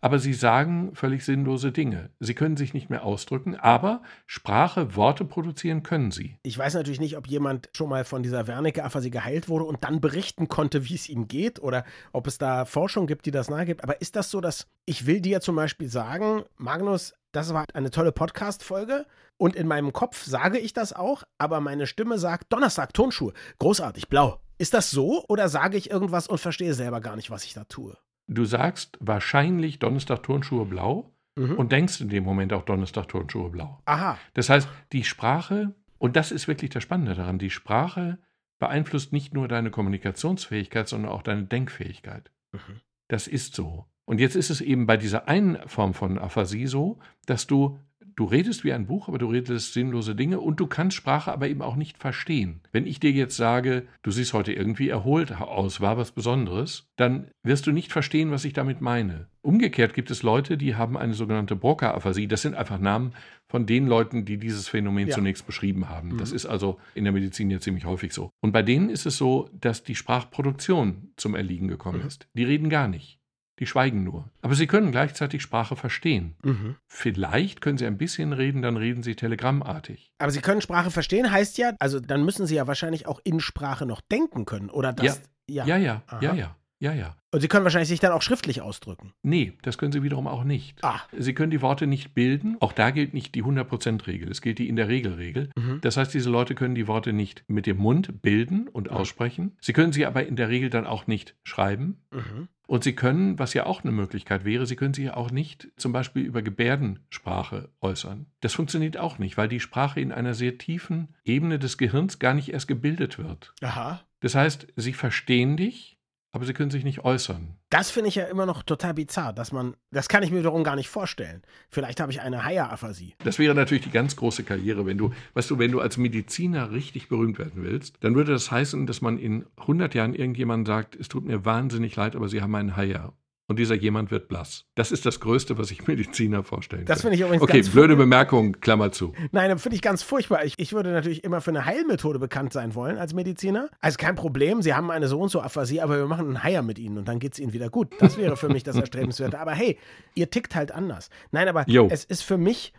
aber 0.00 0.18
sie 0.18 0.34
sagen 0.34 0.94
völlig 0.94 1.24
sinnlose 1.24 1.72
Dinge. 1.72 2.10
Sie 2.20 2.34
können 2.34 2.56
sich 2.56 2.74
nicht 2.74 2.90
mehr 2.90 3.04
ausdrücken, 3.04 3.56
aber 3.56 4.02
Sprache, 4.26 4.96
Worte 4.96 5.24
produzieren 5.24 5.82
können 5.82 6.10
sie. 6.10 6.38
Ich 6.42 6.58
weiß 6.58 6.74
natürlich 6.74 7.00
nicht, 7.00 7.16
ob 7.16 7.26
jemand 7.26 7.68
schon 7.72 7.88
mal 7.88 8.04
von 8.04 8.22
dieser 8.22 8.46
Wernicke-Aphasie 8.46 9.10
geheilt 9.10 9.48
wurde 9.48 9.64
und 9.64 9.84
dann 9.84 10.00
berichten 10.00 10.48
konnte, 10.48 10.88
wie 10.88 10.94
es 10.94 11.08
ihm 11.08 11.28
geht 11.28 11.60
oder 11.60 11.84
ob 12.12 12.26
es 12.26 12.38
da 12.38 12.64
Forschung 12.64 13.06
gibt, 13.06 13.26
die 13.26 13.30
das 13.30 13.50
nahegibt. 13.50 13.82
Aber 13.84 14.00
ist 14.00 14.16
das 14.16 14.30
so, 14.30 14.40
dass 14.40 14.66
ich 14.86 15.06
will 15.06 15.20
dir 15.20 15.40
zum 15.40 15.56
Beispiel 15.56 15.88
sagen, 15.88 16.42
Magnus, 16.56 17.14
das 17.32 17.54
war 17.54 17.64
eine 17.72 17.90
tolle 17.90 18.12
Podcast-Folge 18.12 19.06
und 19.38 19.56
in 19.56 19.66
meinem 19.66 19.92
Kopf 19.92 20.24
sage 20.24 20.58
ich 20.58 20.72
das 20.72 20.92
auch, 20.92 21.22
aber 21.38 21.60
meine 21.60 21.86
Stimme 21.86 22.18
sagt 22.18 22.52
Donnerstag, 22.52 22.92
Tonschuhe, 22.92 23.32
großartig, 23.58 24.08
blau. 24.08 24.40
Ist 24.58 24.74
das 24.74 24.90
so 24.90 25.24
oder 25.28 25.48
sage 25.48 25.76
ich 25.76 25.90
irgendwas 25.90 26.28
und 26.28 26.38
verstehe 26.38 26.74
selber 26.74 27.00
gar 27.00 27.16
nicht, 27.16 27.30
was 27.30 27.44
ich 27.44 27.54
da 27.54 27.64
tue? 27.64 27.96
Du 28.28 28.44
sagst 28.44 28.96
wahrscheinlich 29.00 29.78
Donnerstag 29.78 30.22
Turnschuhe 30.22 30.64
blau 30.64 31.08
Mhm. 31.34 31.56
und 31.56 31.72
denkst 31.72 32.00
in 32.02 32.10
dem 32.10 32.24
Moment 32.24 32.52
auch 32.52 32.62
Donnerstag 32.62 33.08
Turnschuhe 33.08 33.48
blau. 33.48 33.80
Aha, 33.86 34.18
Das 34.34 34.50
heißt, 34.50 34.68
die 34.92 35.02
Sprache, 35.02 35.74
und 35.98 36.14
das 36.14 36.30
ist 36.30 36.46
wirklich 36.46 36.70
das 36.70 36.82
Spannende 36.82 37.14
daran, 37.14 37.38
die 37.38 37.48
Sprache 37.50 38.18
beeinflusst 38.58 39.12
nicht 39.14 39.32
nur 39.32 39.48
deine 39.48 39.70
Kommunikationsfähigkeit, 39.70 40.88
sondern 40.88 41.10
auch 41.10 41.22
deine 41.22 41.44
Denkfähigkeit. 41.44 42.30
Mhm. 42.52 42.80
Das 43.08 43.26
ist 43.26 43.54
so. 43.54 43.86
Und 44.04 44.20
jetzt 44.20 44.36
ist 44.36 44.50
es 44.50 44.60
eben 44.60 44.86
bei 44.86 44.96
dieser 44.98 45.26
einen 45.26 45.56
Form 45.68 45.94
von 45.94 46.18
Aphasie 46.18 46.66
so, 46.66 46.98
dass 47.26 47.46
du, 47.46 47.78
du 48.16 48.24
redest 48.24 48.64
wie 48.64 48.72
ein 48.72 48.86
Buch, 48.86 49.08
aber 49.08 49.18
du 49.18 49.26
redest 49.26 49.72
sinnlose 49.72 50.14
Dinge 50.14 50.40
und 50.40 50.60
du 50.60 50.66
kannst 50.66 50.96
Sprache 50.96 51.32
aber 51.32 51.48
eben 51.48 51.62
auch 51.62 51.76
nicht 51.76 51.98
verstehen. 51.98 52.60
Wenn 52.72 52.86
ich 52.86 53.00
dir 53.00 53.10
jetzt 53.12 53.36
sage, 53.36 53.84
du 54.02 54.10
siehst 54.10 54.32
heute 54.32 54.52
irgendwie 54.52 54.88
erholt 54.88 55.32
aus, 55.40 55.80
war 55.80 55.96
was 55.96 56.12
Besonderes, 56.12 56.86
dann 56.96 57.28
wirst 57.42 57.66
du 57.66 57.72
nicht 57.72 57.92
verstehen, 57.92 58.30
was 58.30 58.44
ich 58.44 58.52
damit 58.52 58.80
meine. 58.80 59.26
Umgekehrt 59.42 59.94
gibt 59.94 60.10
es 60.10 60.22
Leute, 60.22 60.56
die 60.56 60.76
haben 60.76 60.96
eine 60.96 61.14
sogenannte 61.14 61.56
Broca-Aphasie. 61.56 62.28
Das 62.28 62.42
sind 62.42 62.54
einfach 62.54 62.78
Namen 62.78 63.12
von 63.48 63.66
den 63.66 63.86
Leuten, 63.88 64.24
die 64.24 64.38
dieses 64.38 64.68
Phänomen 64.68 65.08
Ja. 65.08 65.14
zunächst 65.14 65.46
beschrieben 65.46 65.88
haben. 65.88 66.10
Mhm. 66.10 66.18
Das 66.18 66.30
ist 66.32 66.46
also 66.46 66.78
in 66.94 67.04
der 67.04 67.12
Medizin 67.12 67.50
ja 67.50 67.58
ziemlich 67.58 67.84
häufig 67.84 68.12
so. 68.12 68.30
Und 68.40 68.52
bei 68.52 68.62
denen 68.62 68.88
ist 68.88 69.04
es 69.04 69.16
so, 69.16 69.50
dass 69.52 69.82
die 69.82 69.96
Sprachproduktion 69.96 71.12
zum 71.16 71.34
Erliegen 71.34 71.68
gekommen 71.68 72.00
Mhm. 72.00 72.06
ist. 72.06 72.28
Die 72.34 72.44
reden 72.44 72.68
gar 72.70 72.88
nicht. 72.88 73.18
Die 73.58 73.66
schweigen 73.66 74.02
nur. 74.02 74.30
Aber 74.40 74.54
sie 74.54 74.66
können 74.66 74.92
gleichzeitig 74.92 75.42
Sprache 75.42 75.76
verstehen. 75.76 76.34
mhm. 76.42 76.76
Vielleicht 76.86 77.60
können 77.60 77.78
sie 77.78 77.86
ein 77.86 77.98
bisschen 77.98 78.32
reden, 78.32 78.62
dann 78.62 78.76
reden 78.76 79.02
sie 79.02 79.14
telegrammartig. 79.14 80.12
Aber 80.18 80.30
Sie 80.30 80.40
können 80.40 80.60
Sprache 80.60 80.90
verstehen, 80.90 81.30
heißt 81.30 81.58
ja, 81.58 81.72
also 81.78 82.00
dann 82.00 82.24
müssen 82.24 82.46
Sie 82.46 82.54
ja 82.54 82.66
wahrscheinlich 82.66 83.06
auch 83.06 83.20
in 83.24 83.40
Sprache 83.40 83.86
noch 83.86 84.00
denken 84.00 84.44
können, 84.44 84.70
oder 84.70 84.92
das? 84.92 85.20
Ja, 85.48 85.66
ja, 85.66 85.76
ja, 85.76 86.02
Aha. 86.06 86.22
ja, 86.22 86.34
ja, 86.34 86.56
ja, 86.82 86.92
ja. 86.92 87.16
Und 87.30 87.40
Sie 87.40 87.46
können 87.46 87.62
wahrscheinlich 87.62 87.88
sich 87.88 88.00
dann 88.00 88.10
auch 88.10 88.22
schriftlich 88.22 88.60
ausdrücken. 88.60 89.12
Nee, 89.22 89.52
das 89.62 89.78
können 89.78 89.92
sie 89.92 90.02
wiederum 90.02 90.26
auch 90.26 90.42
nicht. 90.42 90.82
Ah. 90.82 91.00
Sie 91.16 91.32
können 91.32 91.52
die 91.52 91.62
Worte 91.62 91.86
nicht 91.86 92.12
bilden. 92.12 92.56
Auch 92.58 92.72
da 92.72 92.90
gilt 92.90 93.14
nicht 93.14 93.36
die 93.36 93.44
100%-Regel. 93.44 94.28
Es 94.28 94.42
gilt 94.42 94.58
die 94.58 94.68
in 94.68 94.74
der 94.74 94.88
Regel-Regel. 94.88 95.50
Mhm. 95.56 95.80
Das 95.80 95.96
heißt, 95.96 96.12
diese 96.12 96.28
Leute 96.28 96.56
können 96.56 96.74
die 96.74 96.88
Worte 96.88 97.12
nicht 97.12 97.44
mit 97.46 97.66
dem 97.66 97.76
Mund 97.76 98.20
bilden 98.20 98.66
und 98.66 98.90
aussprechen. 98.90 99.56
Sie 99.60 99.72
können 99.72 99.92
sie 99.92 100.04
aber 100.06 100.26
in 100.26 100.34
der 100.34 100.48
Regel 100.48 100.70
dann 100.70 100.84
auch 100.84 101.06
nicht 101.06 101.36
schreiben. 101.44 102.02
Mhm. 102.10 102.48
Und 102.66 102.82
sie 102.82 102.94
können, 102.94 103.38
was 103.38 103.54
ja 103.54 103.66
auch 103.66 103.84
eine 103.84 103.92
Möglichkeit 103.92 104.44
wäre, 104.44 104.66
sie 104.66 104.74
können 104.74 104.94
sich 104.94 105.04
ja 105.04 105.16
auch 105.16 105.30
nicht 105.30 105.68
zum 105.76 105.92
Beispiel 105.92 106.24
über 106.24 106.42
Gebärdensprache 106.42 107.68
äußern. 107.80 108.26
Das 108.40 108.54
funktioniert 108.54 108.96
auch 108.96 109.18
nicht, 109.18 109.36
weil 109.36 109.48
die 109.48 109.60
Sprache 109.60 110.00
in 110.00 110.10
einer 110.10 110.34
sehr 110.34 110.58
tiefen 110.58 111.14
Ebene 111.24 111.60
des 111.60 111.78
Gehirns 111.78 112.18
gar 112.18 112.34
nicht 112.34 112.52
erst 112.52 112.66
gebildet 112.66 113.18
wird. 113.18 113.54
Aha. 113.62 114.00
Das 114.22 114.36
heißt, 114.36 114.68
sie 114.76 114.92
verstehen 114.92 115.56
dich, 115.56 115.91
aber 116.32 116.46
sie 116.46 116.54
können 116.54 116.70
sich 116.70 116.82
nicht 116.82 117.04
äußern. 117.04 117.56
Das 117.68 117.90
finde 117.90 118.08
ich 118.08 118.14
ja 118.14 118.24
immer 118.24 118.46
noch 118.46 118.62
total 118.62 118.94
bizarr, 118.94 119.34
dass 119.34 119.52
man, 119.52 119.76
das 119.90 120.08
kann 120.08 120.22
ich 120.22 120.30
mir 120.30 120.38
wiederum 120.38 120.64
gar 120.64 120.76
nicht 120.76 120.88
vorstellen. 120.88 121.42
Vielleicht 121.68 122.00
habe 122.00 122.10
ich 122.10 122.22
eine 122.22 122.44
Haier-Aphasie. 122.44 123.14
Das 123.22 123.38
wäre 123.38 123.54
natürlich 123.54 123.84
die 123.84 123.90
ganz 123.90 124.16
große 124.16 124.42
Karriere, 124.42 124.86
wenn 124.86 124.96
du, 124.96 125.12
weißt 125.34 125.50
du, 125.50 125.58
wenn 125.58 125.70
du 125.70 125.80
als 125.80 125.98
Mediziner 125.98 126.72
richtig 126.72 127.08
berühmt 127.08 127.38
werden 127.38 127.62
willst, 127.62 127.96
dann 128.00 128.14
würde 128.14 128.32
das 128.32 128.50
heißen, 128.50 128.86
dass 128.86 129.02
man 129.02 129.18
in 129.18 129.44
100 129.58 129.94
Jahren 129.94 130.14
irgendjemand 130.14 130.66
sagt, 130.66 130.96
es 130.96 131.08
tut 131.08 131.26
mir 131.26 131.44
wahnsinnig 131.44 131.94
leid, 131.96 132.16
aber 132.16 132.28
sie 132.28 132.40
haben 132.40 132.54
einen 132.54 132.76
Haier. 132.76 133.12
Und 133.48 133.58
dieser 133.58 133.74
jemand 133.74 134.10
wird 134.10 134.28
blass. 134.28 134.64
Das 134.76 134.92
ist 134.92 135.04
das 135.04 135.20
Größte, 135.20 135.58
was 135.58 135.68
sich 135.68 135.86
Mediziner 135.86 136.42
vorstellen 136.44 136.84
Das 136.86 137.02
können. 137.02 137.14
finde 137.14 137.16
ich 137.16 137.20
übrigens 137.22 137.42
Okay, 137.42 137.62
blöde 137.62 137.96
Bemerkung, 137.96 138.52
Klammer 138.60 138.92
zu. 138.92 139.12
Nein, 139.32 139.50
das 139.50 139.60
finde 139.62 139.76
ich 139.76 139.82
ganz 139.82 140.02
furchtbar. 140.02 140.44
Ich, 140.44 140.54
ich 140.58 140.72
würde 140.72 140.92
natürlich 140.92 141.24
immer 141.24 141.40
für 141.40 141.50
eine 141.50 141.64
Heilmethode 141.66 142.18
bekannt 142.18 142.52
sein 142.52 142.74
wollen 142.74 142.98
als 142.98 143.14
Mediziner. 143.14 143.68
Also 143.80 143.98
kein 143.98 144.14
Problem, 144.14 144.62
Sie 144.62 144.74
haben 144.74 144.90
eine 144.90 145.08
so 145.08 145.20
und 145.20 145.28
so 145.28 145.40
Aphasie, 145.40 145.80
aber 145.80 145.98
wir 145.98 146.06
machen 146.06 146.26
einen 146.26 146.42
Haier 146.42 146.62
mit 146.62 146.78
Ihnen 146.78 146.98
und 146.98 147.08
dann 147.08 147.18
geht 147.18 147.32
es 147.34 147.40
Ihnen 147.40 147.52
wieder 147.52 147.68
gut. 147.68 147.88
Das 147.98 148.16
wäre 148.16 148.36
für 148.36 148.48
mich 148.48 148.62
das 148.62 148.76
Erstrebenswerte. 148.82 149.38
Aber 149.38 149.52
hey, 149.52 149.78
ihr 150.14 150.30
tickt 150.30 150.54
halt 150.54 150.72
anders. 150.72 151.10
Nein, 151.32 151.48
aber 151.48 151.64
Jo. 151.68 151.88
es 151.90 152.04
ist 152.04 152.22
für 152.22 152.38
mich 152.38 152.72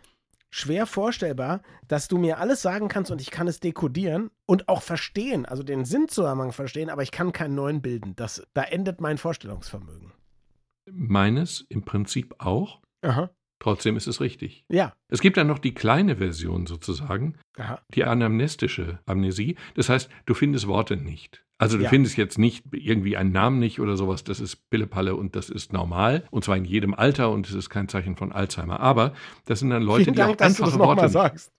schwer 0.50 0.86
vorstellbar, 0.86 1.62
dass 1.88 2.08
du 2.08 2.16
mir 2.16 2.38
alles 2.38 2.62
sagen 2.62 2.88
kannst 2.88 3.10
und 3.10 3.20
ich 3.20 3.30
kann 3.30 3.48
es 3.48 3.60
dekodieren 3.60 4.30
und 4.46 4.68
auch 4.68 4.82
verstehen, 4.82 5.46
also 5.46 5.62
den 5.62 5.84
Sinnzusammenhang 5.84 6.52
verstehen, 6.52 6.90
aber 6.90 7.02
ich 7.02 7.10
kann 7.10 7.32
keinen 7.32 7.54
neuen 7.56 7.82
bilden. 7.82 8.14
Das, 8.16 8.46
da 8.54 8.62
endet 8.62 9.00
mein 9.00 9.18
Vorstellungsvermögen. 9.18 10.12
Meines 10.90 11.64
im 11.68 11.82
Prinzip 11.82 12.34
auch. 12.38 12.80
Aha. 13.02 13.30
Trotzdem 13.60 13.96
ist 13.96 14.06
es 14.06 14.20
richtig. 14.20 14.64
Ja. 14.68 14.94
Es 15.08 15.20
gibt 15.20 15.36
dann 15.36 15.46
noch 15.46 15.58
die 15.58 15.72
kleine 15.74 16.16
Version 16.16 16.66
sozusagen, 16.66 17.36
Aha. 17.56 17.80
die 17.94 18.04
anamnestische 18.04 18.98
Amnesie. 19.06 19.56
Das 19.74 19.88
heißt, 19.88 20.10
du 20.26 20.34
findest 20.34 20.66
Worte 20.66 20.96
nicht. 20.96 21.44
Also 21.56 21.78
du 21.78 21.84
Ja. 21.84 21.88
findest 21.88 22.16
jetzt 22.18 22.36
nicht 22.36 22.64
irgendwie 22.72 23.16
einen 23.16 23.32
Namen 23.32 23.60
nicht 23.60 23.80
oder 23.80 23.96
sowas. 23.96 24.24
Das 24.24 24.40
ist 24.40 24.68
Pillepalle 24.70 25.14
und 25.14 25.36
das 25.36 25.48
ist 25.50 25.72
normal. 25.72 26.24
Und 26.30 26.44
zwar 26.44 26.56
in 26.56 26.64
jedem 26.64 26.92
Alter 26.94 27.30
und 27.30 27.48
es 27.48 27.54
ist 27.54 27.70
kein 27.70 27.88
Zeichen 27.88 28.16
von 28.16 28.32
Alzheimer. 28.32 28.80
Aber 28.80 29.14
das 29.46 29.60
sind 29.60 29.70
dann 29.70 29.82
Leute, 29.82 30.04
Vielen 30.04 30.16
die 30.16 30.22
auch 30.22 30.26
Dank, 30.26 30.38
dass 30.38 30.56
du 30.56 30.64
das 30.64 30.72
einfache 30.74 30.86
Worte 30.86 31.08
sagst. 31.08 31.52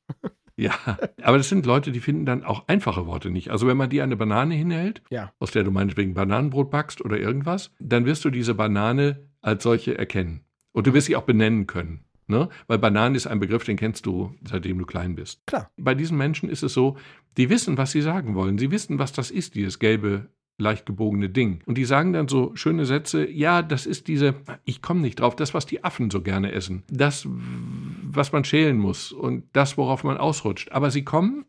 Ja, 0.57 0.74
aber 1.21 1.38
das 1.38 1.50
sind 1.50 1.65
Leute, 1.65 1.91
die 1.91 2.00
finden 2.00 2.25
dann 2.25 2.43
auch 2.43 2.67
einfache 2.67 3.05
Worte 3.07 3.29
nicht. 3.29 3.50
Also 3.51 3.67
wenn 3.67 3.75
man 3.77 3.89
dir 3.89 4.03
eine 4.03 4.15
Banane 4.15 4.55
hinhält, 4.55 5.01
Ja. 5.09 5.33
aus 5.39 5.51
der 5.51 5.63
du 5.63 5.71
meinetwegen 5.71 6.13
Bananenbrot 6.13 6.71
backst 6.71 7.03
oder 7.03 7.17
irgendwas, 7.19 7.71
dann 7.79 8.05
wirst 8.05 8.24
du 8.24 8.29
diese 8.29 8.53
Banane 8.55 9.27
als 9.41 9.63
solche 9.63 9.97
erkennen. 9.97 10.41
Und 10.71 10.88
du 10.88 10.93
wirst 10.93 11.07
sie 11.07 11.15
auch 11.15 11.24
benennen 11.24 11.67
können. 11.67 12.05
Ne? 12.27 12.50
Weil 12.67 12.79
Banane 12.79 13.15
ist 13.17 13.27
ein 13.27 13.39
Begriff, 13.39 13.65
den 13.65 13.77
kennst 13.77 14.05
du, 14.05 14.33
seitdem 14.47 14.79
du 14.79 14.85
klein 14.85 15.15
bist. 15.15 15.45
Klar. 15.45 15.69
Bei 15.77 15.93
diesen 15.93 16.17
Menschen 16.17 16.50
ist 16.50 16.63
es 16.63 16.74
so, 16.74 16.97
die 17.38 17.50
wissen, 17.50 17.77
was 17.77 17.91
sie 17.91 18.01
sagen 18.01 18.33
wollen. 18.33 18.57
Sie 18.57 18.71
wissen, 18.71 18.97
was 18.97 19.12
das 19.13 19.29
ist, 19.31 19.53
dieses 19.55 19.77
gelbe, 19.77 20.29
leicht 20.57 20.85
gebogene 20.85 21.29
Ding. 21.29 21.62
Und 21.65 21.77
die 21.77 21.85
sagen 21.85 22.13
dann 22.13 22.27
so 22.27 22.55
schöne 22.55 22.85
Sätze, 22.85 23.29
ja, 23.29 23.62
das 23.62 23.85
ist 23.85 24.07
diese, 24.07 24.35
ich 24.63 24.81
komme 24.81 25.01
nicht 25.01 25.19
drauf, 25.19 25.35
das, 25.35 25.53
was 25.53 25.65
die 25.65 25.83
Affen 25.83 26.09
so 26.09 26.21
gerne 26.21 26.51
essen. 26.51 26.83
Das, 26.89 27.27
was 27.27 28.31
man 28.31 28.43
schälen 28.43 28.77
muss 28.77 29.12
und 29.12 29.43
das, 29.53 29.77
worauf 29.77 30.03
man 30.03 30.17
ausrutscht. 30.17 30.71
Aber 30.71 30.91
sie 30.91 31.03
kommen 31.03 31.45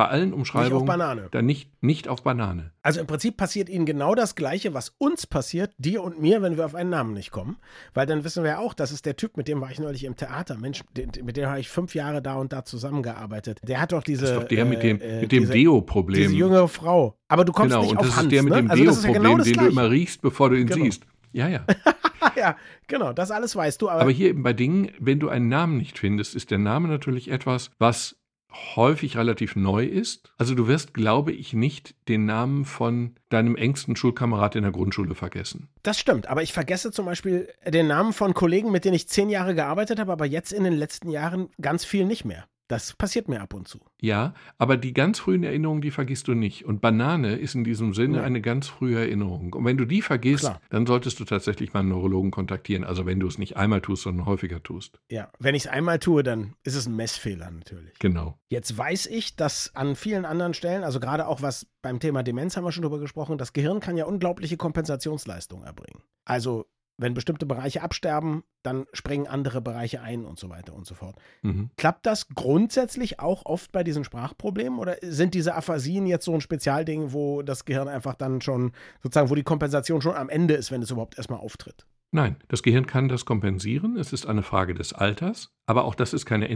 bei 0.00 0.08
allen 0.08 0.32
Umschreibungen 0.32 0.86
Banane. 0.86 1.28
dann 1.30 1.44
nicht, 1.44 1.68
nicht 1.82 2.08
auf 2.08 2.22
Banane. 2.22 2.72
Also 2.82 3.00
im 3.00 3.06
Prinzip 3.06 3.36
passiert 3.36 3.68
ihnen 3.68 3.84
genau 3.84 4.14
das 4.14 4.34
Gleiche, 4.34 4.72
was 4.72 4.94
uns 4.96 5.26
passiert, 5.26 5.74
dir 5.76 6.02
und 6.02 6.18
mir, 6.18 6.40
wenn 6.40 6.56
wir 6.56 6.64
auf 6.64 6.74
einen 6.74 6.88
Namen 6.88 7.12
nicht 7.12 7.30
kommen. 7.30 7.58
Weil 7.92 8.06
dann 8.06 8.24
wissen 8.24 8.42
wir 8.42 8.52
ja 8.52 8.58
auch, 8.60 8.72
das 8.72 8.92
ist 8.92 9.04
der 9.04 9.16
Typ, 9.16 9.36
mit 9.36 9.46
dem 9.46 9.60
war 9.60 9.70
ich 9.70 9.78
neulich 9.78 10.04
im 10.04 10.16
Theater. 10.16 10.56
Mensch, 10.56 10.84
mit 11.22 11.36
dem 11.36 11.48
habe 11.50 11.60
ich 11.60 11.68
fünf 11.68 11.94
Jahre 11.94 12.22
da 12.22 12.36
und 12.36 12.50
da 12.50 12.64
zusammengearbeitet. 12.64 13.60
Der 13.62 13.78
hat 13.78 13.92
doch 13.92 14.02
diese. 14.02 14.22
Das 14.22 14.30
ist 14.30 14.36
doch 14.38 14.48
der 14.48 14.64
mit 14.64 14.82
dem, 14.82 15.02
äh, 15.02 15.20
mit 15.20 15.32
dem 15.32 15.40
diese, 15.40 15.52
Deo-Problem. 15.52 16.22
Diese 16.22 16.34
jüngere 16.34 16.68
Frau. 16.68 17.18
Aber 17.28 17.44
du 17.44 17.52
kommst 17.52 17.74
genau, 17.74 17.82
nicht 17.82 17.90
und 17.90 17.98
auf 17.98 18.06
das 18.06 18.16
Hans, 18.16 18.24
ist 18.24 18.32
der 18.32 18.42
mit 18.42 18.52
ne? 18.54 18.62
dem 18.62 18.70
also 18.70 18.82
ist 18.82 19.04
ja 19.04 19.12
Deo-Problem, 19.12 19.22
genau 19.22 19.44
den 19.44 19.54
du 19.58 19.66
immer 19.66 19.90
riechst, 19.90 20.22
bevor 20.22 20.48
du 20.48 20.58
ihn 20.58 20.66
Genau. 20.66 20.82
siehst. 20.82 21.04
Ja, 21.32 21.46
ja. 21.46 21.64
ja, 22.36 22.56
genau, 22.86 23.12
das 23.12 23.30
alles 23.30 23.54
weißt 23.54 23.82
du. 23.82 23.90
Aber, 23.90 24.00
Aber 24.00 24.10
hier 24.10 24.30
eben 24.30 24.42
bei 24.42 24.54
Dingen, 24.54 24.92
wenn 24.98 25.20
du 25.20 25.28
einen 25.28 25.48
Namen 25.48 25.76
nicht 25.76 25.98
findest, 25.98 26.34
ist 26.34 26.50
der 26.50 26.58
Name 26.58 26.88
natürlich 26.88 27.30
etwas, 27.30 27.70
was 27.78 28.16
häufig 28.52 29.16
relativ 29.16 29.56
neu 29.56 29.84
ist. 29.84 30.32
Also 30.38 30.54
du 30.54 30.66
wirst, 30.66 30.94
glaube 30.94 31.32
ich, 31.32 31.52
nicht 31.52 31.94
den 32.08 32.24
Namen 32.24 32.64
von 32.64 33.14
deinem 33.28 33.56
engsten 33.56 33.96
Schulkamerad 33.96 34.56
in 34.56 34.62
der 34.62 34.72
Grundschule 34.72 35.14
vergessen. 35.14 35.68
das 35.82 35.98
stimmt. 35.98 36.26
Aber 36.28 36.42
ich 36.42 36.52
vergesse 36.52 36.92
zum 36.92 37.06
Beispiel 37.06 37.48
den 37.66 37.86
Namen 37.86 38.12
von 38.12 38.34
Kollegen, 38.34 38.70
mit 38.70 38.84
denen 38.84 38.94
ich 38.94 39.08
zehn 39.08 39.30
Jahre 39.30 39.54
gearbeitet 39.54 39.98
habe, 39.98 40.12
aber 40.12 40.26
jetzt 40.26 40.52
in 40.52 40.64
den 40.64 40.74
letzten 40.74 41.10
Jahren 41.10 41.48
ganz 41.60 41.84
viel 41.84 42.04
nicht 42.04 42.24
mehr. 42.24 42.46
Das 42.70 42.92
passiert 42.92 43.28
mir 43.28 43.40
ab 43.40 43.52
und 43.52 43.66
zu. 43.66 43.80
Ja, 44.00 44.32
aber 44.56 44.76
die 44.76 44.92
ganz 44.94 45.18
frühen 45.18 45.42
Erinnerungen, 45.42 45.82
die 45.82 45.90
vergisst 45.90 46.28
du 46.28 46.34
nicht. 46.34 46.64
Und 46.64 46.80
Banane 46.80 47.34
ist 47.34 47.56
in 47.56 47.64
diesem 47.64 47.94
Sinne 47.94 48.18
Ja. 48.18 48.22
eine 48.22 48.40
ganz 48.40 48.68
frühe 48.68 48.96
Erinnerung. 48.96 49.52
Und 49.54 49.64
wenn 49.64 49.76
du 49.76 49.84
die 49.84 50.02
vergisst, 50.02 50.44
Klar. 50.44 50.60
dann 50.70 50.86
solltest 50.86 51.18
du 51.18 51.24
tatsächlich 51.24 51.72
mal 51.72 51.80
einen 51.80 51.88
Neurologen 51.88 52.30
kontaktieren. 52.30 52.84
Also 52.84 53.06
wenn 53.06 53.18
du 53.18 53.26
es 53.26 53.38
nicht 53.38 53.56
einmal 53.56 53.80
tust, 53.80 54.04
sondern 54.04 54.24
häufiger 54.24 54.62
tust. 54.62 55.00
Ja, 55.10 55.32
wenn 55.40 55.56
ich 55.56 55.64
es 55.64 55.68
einmal 55.68 55.98
tue, 55.98 56.22
dann 56.22 56.54
ist 56.62 56.76
es 56.76 56.86
ein 56.86 56.94
Messfehler 56.94 57.50
natürlich. 57.50 57.98
Genau. 57.98 58.38
Jetzt 58.50 58.78
weiß 58.78 59.06
ich, 59.06 59.34
dass 59.34 59.74
an 59.74 59.96
vielen 59.96 60.24
anderen 60.24 60.54
Stellen, 60.54 60.84
also 60.84 61.00
gerade 61.00 61.26
auch 61.26 61.42
was 61.42 61.66
beim 61.82 61.98
Thema 61.98 62.22
Demenz 62.22 62.56
haben 62.56 62.62
wir 62.62 62.70
schon 62.70 62.82
drüber 62.82 63.00
gesprochen, 63.00 63.36
das 63.36 63.52
Gehirn 63.52 63.80
kann 63.80 63.96
ja 63.96 64.04
unglaubliche 64.04 64.56
Kompensationsleistungen 64.56 65.64
erbringen. 65.64 66.02
Also 66.24 66.66
wenn 67.00 67.14
bestimmte 67.14 67.46
Bereiche 67.46 67.82
absterben, 67.82 68.44
dann 68.62 68.86
springen 68.92 69.26
andere 69.26 69.60
Bereiche 69.62 70.02
ein 70.02 70.24
und 70.24 70.38
so 70.38 70.50
weiter 70.50 70.74
und 70.74 70.86
so 70.86 70.94
fort. 70.94 71.16
Mhm. 71.42 71.70
Klappt 71.76 72.04
das 72.04 72.28
grundsätzlich 72.28 73.20
auch 73.20 73.46
oft 73.46 73.72
bei 73.72 73.82
diesen 73.82 74.04
Sprachproblemen 74.04 74.78
oder 74.78 74.96
sind 75.02 75.34
diese 75.34 75.54
Aphasien 75.54 76.06
jetzt 76.06 76.26
so 76.26 76.34
ein 76.34 76.42
Spezialding, 76.42 77.12
wo 77.12 77.42
das 77.42 77.64
Gehirn 77.64 77.88
einfach 77.88 78.14
dann 78.14 78.42
schon 78.42 78.72
sozusagen, 79.02 79.30
wo 79.30 79.34
die 79.34 79.42
Kompensation 79.42 80.02
schon 80.02 80.14
am 80.14 80.28
Ende 80.28 80.54
ist, 80.54 80.70
wenn 80.70 80.82
es 80.82 80.90
überhaupt 80.90 81.16
erstmal 81.16 81.40
auftritt? 81.40 81.86
Nein, 82.12 82.36
das 82.48 82.62
Gehirn 82.62 82.86
kann 82.86 83.08
das 83.08 83.24
kompensieren. 83.24 83.96
Es 83.96 84.12
ist 84.12 84.26
eine 84.26 84.42
Frage 84.42 84.74
des 84.74 84.92
Alters. 84.92 85.54
Aber 85.66 85.84
auch 85.84 85.94
das 85.94 86.12
ist 86.12 86.26
keine 86.26 86.48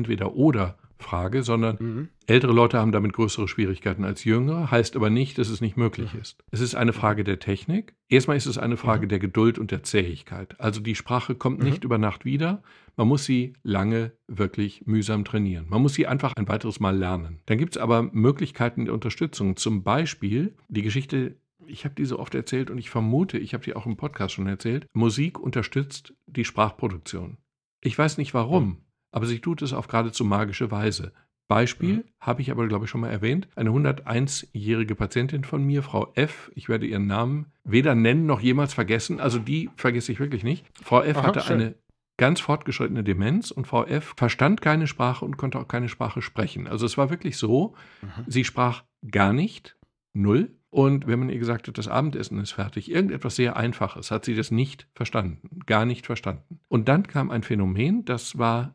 Entweder-Oder-Frage, 1.05 1.43
sondern 1.43 1.77
Mhm. 1.81 2.09
ältere 2.27 2.53
Leute 2.53 2.79
haben 2.79 2.93
damit 2.93 3.13
größere 3.13 3.49
Schwierigkeiten 3.49 4.05
als 4.05 4.25
jüngere. 4.25 4.71
Heißt 4.71 4.97
aber 4.97 5.11
nicht, 5.11 5.39
dass 5.39 5.49
es 5.49 5.61
nicht 5.61 5.77
möglich 5.77 6.15
ist. 6.15 6.43
Es 6.51 6.61
ist 6.61 6.75
eine 6.75 6.93
Frage 6.93 7.25
der 7.25 7.39
Technik. 7.39 7.95
Erstmal 8.09 8.37
ist 8.37 8.47
es 8.47 8.59
eine 8.59 8.77
Frage 8.77 9.07
der 9.07 9.19
Geduld 9.19 9.59
und 9.59 9.71
der 9.71 9.83
Zähigkeit. 9.83 10.59
Also 10.61 10.81
die 10.81 10.95
Sprache 10.95 11.35
kommt 11.35 11.61
Mhm. 11.61 11.65
nicht 11.67 11.85
über 11.85 11.99
Nacht 11.99 12.25
wieder. 12.25 12.63
Man 12.97 13.09
muss 13.09 13.25
sie 13.25 13.55
lange 13.63 14.13
wirklich 14.29 14.87
mühsam 14.87 15.25
trainieren. 15.25 15.67
Man 15.69 15.83
muss 15.83 15.95
sie 15.95 16.07
einfach 16.07 16.33
ein 16.37 16.49
weiteres 16.49 16.81
Mal 16.81 16.97
lernen. 16.97 17.41
Dann 17.47 17.59
gibt 17.59 17.77
es 17.77 17.83
aber 17.83 18.03
Möglichkeiten 18.03 18.85
der 18.87 18.95
Unterstützung. 18.95 19.57
Zum 19.57 19.83
Beispiel 19.83 20.55
die 20.69 20.83
Geschichte 20.83 21.37
ich 21.67 21.87
habe 21.87 21.95
die 21.95 22.05
so 22.05 22.19
oft 22.19 22.35
erzählt 22.35 22.69
und 22.71 22.77
ich 22.77 22.91
vermute, 22.91 23.39
ich 23.39 23.55
habe 23.55 23.65
die 23.65 23.75
auch 23.75 23.87
im 23.87 23.97
Podcast 23.97 24.35
schon 24.35 24.47
erzählt, 24.47 24.87
Musik 24.93 25.41
unterstützt 25.41 26.13
die 26.27 26.45
Sprachproduktion. 26.45 27.39
Ich 27.81 27.97
weiß 27.97 28.19
nicht 28.19 28.35
warum, 28.35 28.83
aber 29.15 29.27
sie 29.27 29.39
tut 29.39 29.63
es 29.63 29.73
auf 29.73 29.87
geradezu 29.87 30.25
magische 30.25 30.71
Weise. 30.71 31.13
Beispiel 31.47 31.97
Mhm. 31.97 32.05
habe 32.21 32.43
ich 32.43 32.51
aber, 32.51 32.67
glaube 32.67 32.87
ich, 32.87 32.91
schon 32.91 33.03
mal 33.03 33.11
erwähnt. 33.11 33.49
Eine 33.55 33.71
101-jährige 33.71 34.95
Patientin 34.95 35.45
von 35.45 35.63
mir, 35.65 35.83
Frau 35.83 36.11
F., 36.15 36.51
ich 36.55 36.69
werde 36.69 36.87
ihren 36.87 37.07
Namen 37.07 37.47
weder 37.65 37.95
nennen 37.95 38.27
noch 38.27 38.41
jemals 38.41 38.75
vergessen, 38.75 39.21
also 39.21 39.39
die 39.39 39.71
vergesse 39.77 40.11
ich 40.13 40.21
wirklich 40.21 40.43
nicht. 40.43 40.65
Frau 40.83 41.03
F. 41.03 41.19
Aha, 41.19 41.27
hatte 41.29 41.41
schön. 41.41 41.61
eine 41.61 41.75
ganz 42.17 42.41
fortgeschrittene 42.41 43.05
Demenz 43.05 43.51
und 43.51 43.67
Frau 43.67 43.85
F. 43.85 44.15
verstand 44.17 44.63
keine 44.63 44.87
Sprache 44.87 45.25
und 45.25 45.37
konnte 45.37 45.59
auch 45.59 45.69
keine 45.69 45.89
Sprache 45.89 46.23
sprechen. 46.23 46.67
Also 46.67 46.87
es 46.87 46.97
war 46.97 47.11
wirklich 47.11 47.37
so, 47.37 47.75
Mhm. 48.03 48.25
sie 48.27 48.45
sprach 48.45 48.85
gar 49.11 49.33
nicht, 49.33 49.77
null. 50.13 50.51
Und 50.71 51.07
wenn 51.07 51.19
man 51.21 51.29
ihr 51.29 51.39
gesagt 51.39 51.69
hat, 51.69 51.79
das 51.79 51.87
Abendessen 51.89 52.41
ist 52.41 52.53
fertig, 52.53 52.91
irgendetwas 52.91 53.37
sehr 53.37 53.57
Einfaches, 53.57 54.11
hat 54.11 54.25
sie 54.25 54.35
das 54.35 54.51
nicht 54.51 54.89
verstanden, 54.95 55.61
gar 55.67 55.85
nicht 55.85 56.07
verstanden. 56.07 56.59
Und 56.69 56.89
dann 56.89 57.07
kam 57.07 57.31
ein 57.31 57.43
Phänomen, 57.45 58.05
das 58.05 58.39
war 58.39 58.75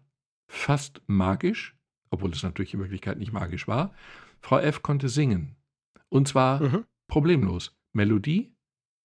fast 0.49 1.01
magisch, 1.07 1.75
obwohl 2.09 2.31
es 2.31 2.43
natürlich 2.43 2.73
in 2.73 2.79
Wirklichkeit 2.81 3.17
nicht 3.17 3.31
magisch 3.31 3.67
war. 3.67 3.93
Frau 4.41 4.57
F. 4.59 4.81
konnte 4.81 5.07
singen. 5.07 5.55
Und 6.09 6.27
zwar 6.27 6.61
Mhm. 6.61 6.85
problemlos. 7.07 7.75
Melodie, 7.93 8.51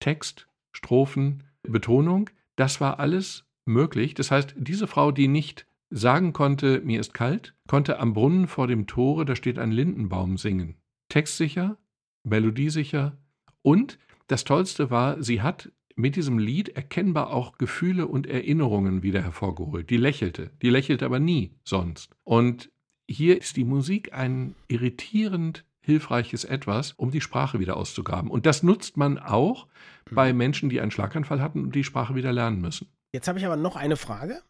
Text, 0.01 0.49
Strophen, 0.73 1.45
Betonung, 1.63 2.31
das 2.57 2.81
war 2.81 2.99
alles 2.99 3.45
möglich. 3.67 4.15
Das 4.15 4.31
heißt, 4.31 4.55
diese 4.57 4.87
Frau, 4.87 5.13
die 5.13 5.29
nicht 5.29 5.67
sagen 5.91 6.33
konnte, 6.33 6.81
mir 6.81 6.99
ist 6.99 7.15
kalt, 7.15 7.55
konnte 7.69 7.99
am 8.01 8.15
Brunnen 8.15 8.49
vor 8.49 8.67
dem 8.67 8.87
Tore, 8.87 9.25
da 9.25 9.37
steht 9.37 9.59
ein 9.59 9.71
Lindenbaum, 9.71 10.37
singen. 10.39 10.77
Textsicher, 11.09 11.77
melodiesicher 12.25 13.17
und 13.63 13.99
das 14.27 14.45
Tollste 14.45 14.91
war, 14.91 15.23
sie 15.23 15.43
hat 15.43 15.71
mit 15.97 16.17
diesem 16.17 16.39
Lied 16.39 16.71
erkennbar 16.71 17.31
auch 17.31 17.59
Gefühle 17.59 18.07
und 18.07 18.27
Erinnerungen 18.27 19.03
wieder 19.03 19.23
hervorgeholt. 19.23 19.91
Die 19.91 19.97
lächelte, 19.97 20.51
die 20.63 20.71
lächelte 20.71 21.05
aber 21.05 21.21
nie 21.21 21.53
sonst. 21.65 22.17
Und 22.25 22.71
hier 23.07 23.39
ist 23.39 23.57
die 23.57 23.65
Musik 23.65 24.13
ein 24.13 24.55
irritierend 24.69 25.65
hilfreiches 25.81 26.45
Etwas, 26.45 26.93
um 26.93 27.11
die 27.11 27.21
Sprache 27.21 27.61
wieder 27.61 27.77
auszugraben. 27.77 28.31
Und 28.31 28.47
das 28.47 28.63
nutzt 28.63 28.97
man 28.97 29.19
auch 29.19 29.67
bei 30.11 30.33
Menschen, 30.33 30.71
die 30.71 30.81
einen 30.81 30.91
Schlaganfall 30.91 31.43
hatten 31.43 31.63
und 31.63 31.75
die 31.75 31.85
Sprache 31.85 32.15
wieder 32.15 32.33
lernen 32.33 32.61
müssen. 32.61 32.89
Jetzt 33.13 33.29
habe 33.29 33.39
ich 33.39 33.47
aber 33.47 33.57
noch 33.57 33.77
eine 33.77 33.97
Frage. 33.97 34.41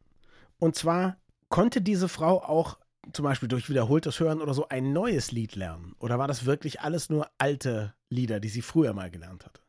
Und 0.59 0.77
zwar, 0.77 1.17
konnte 1.49 1.83
diese 1.83 2.09
Frau 2.09 2.43
auch 2.43 2.79
zum 3.13 3.25
Beispiel 3.25 3.49
durch 3.49 3.69
wiederholtes 3.69 4.19
Hören 4.21 4.41
oder 4.41 4.55
so 4.55 4.69
ein 4.69 4.93
neues 4.93 5.33
Lied 5.33 5.57
lernen? 5.57 5.95
Oder 5.99 6.19
war 6.19 6.29
das 6.29 6.47
wirklich 6.47 6.81
alles 6.81 7.11
nur 7.11 7.29
alte 7.37 7.95
Lieder, 8.09 8.41
die 8.41 8.49
sie 8.49 8.63
früher 8.63 8.95
mal 8.95 9.11
gelernt 9.11 9.45
hatte? 9.45 9.61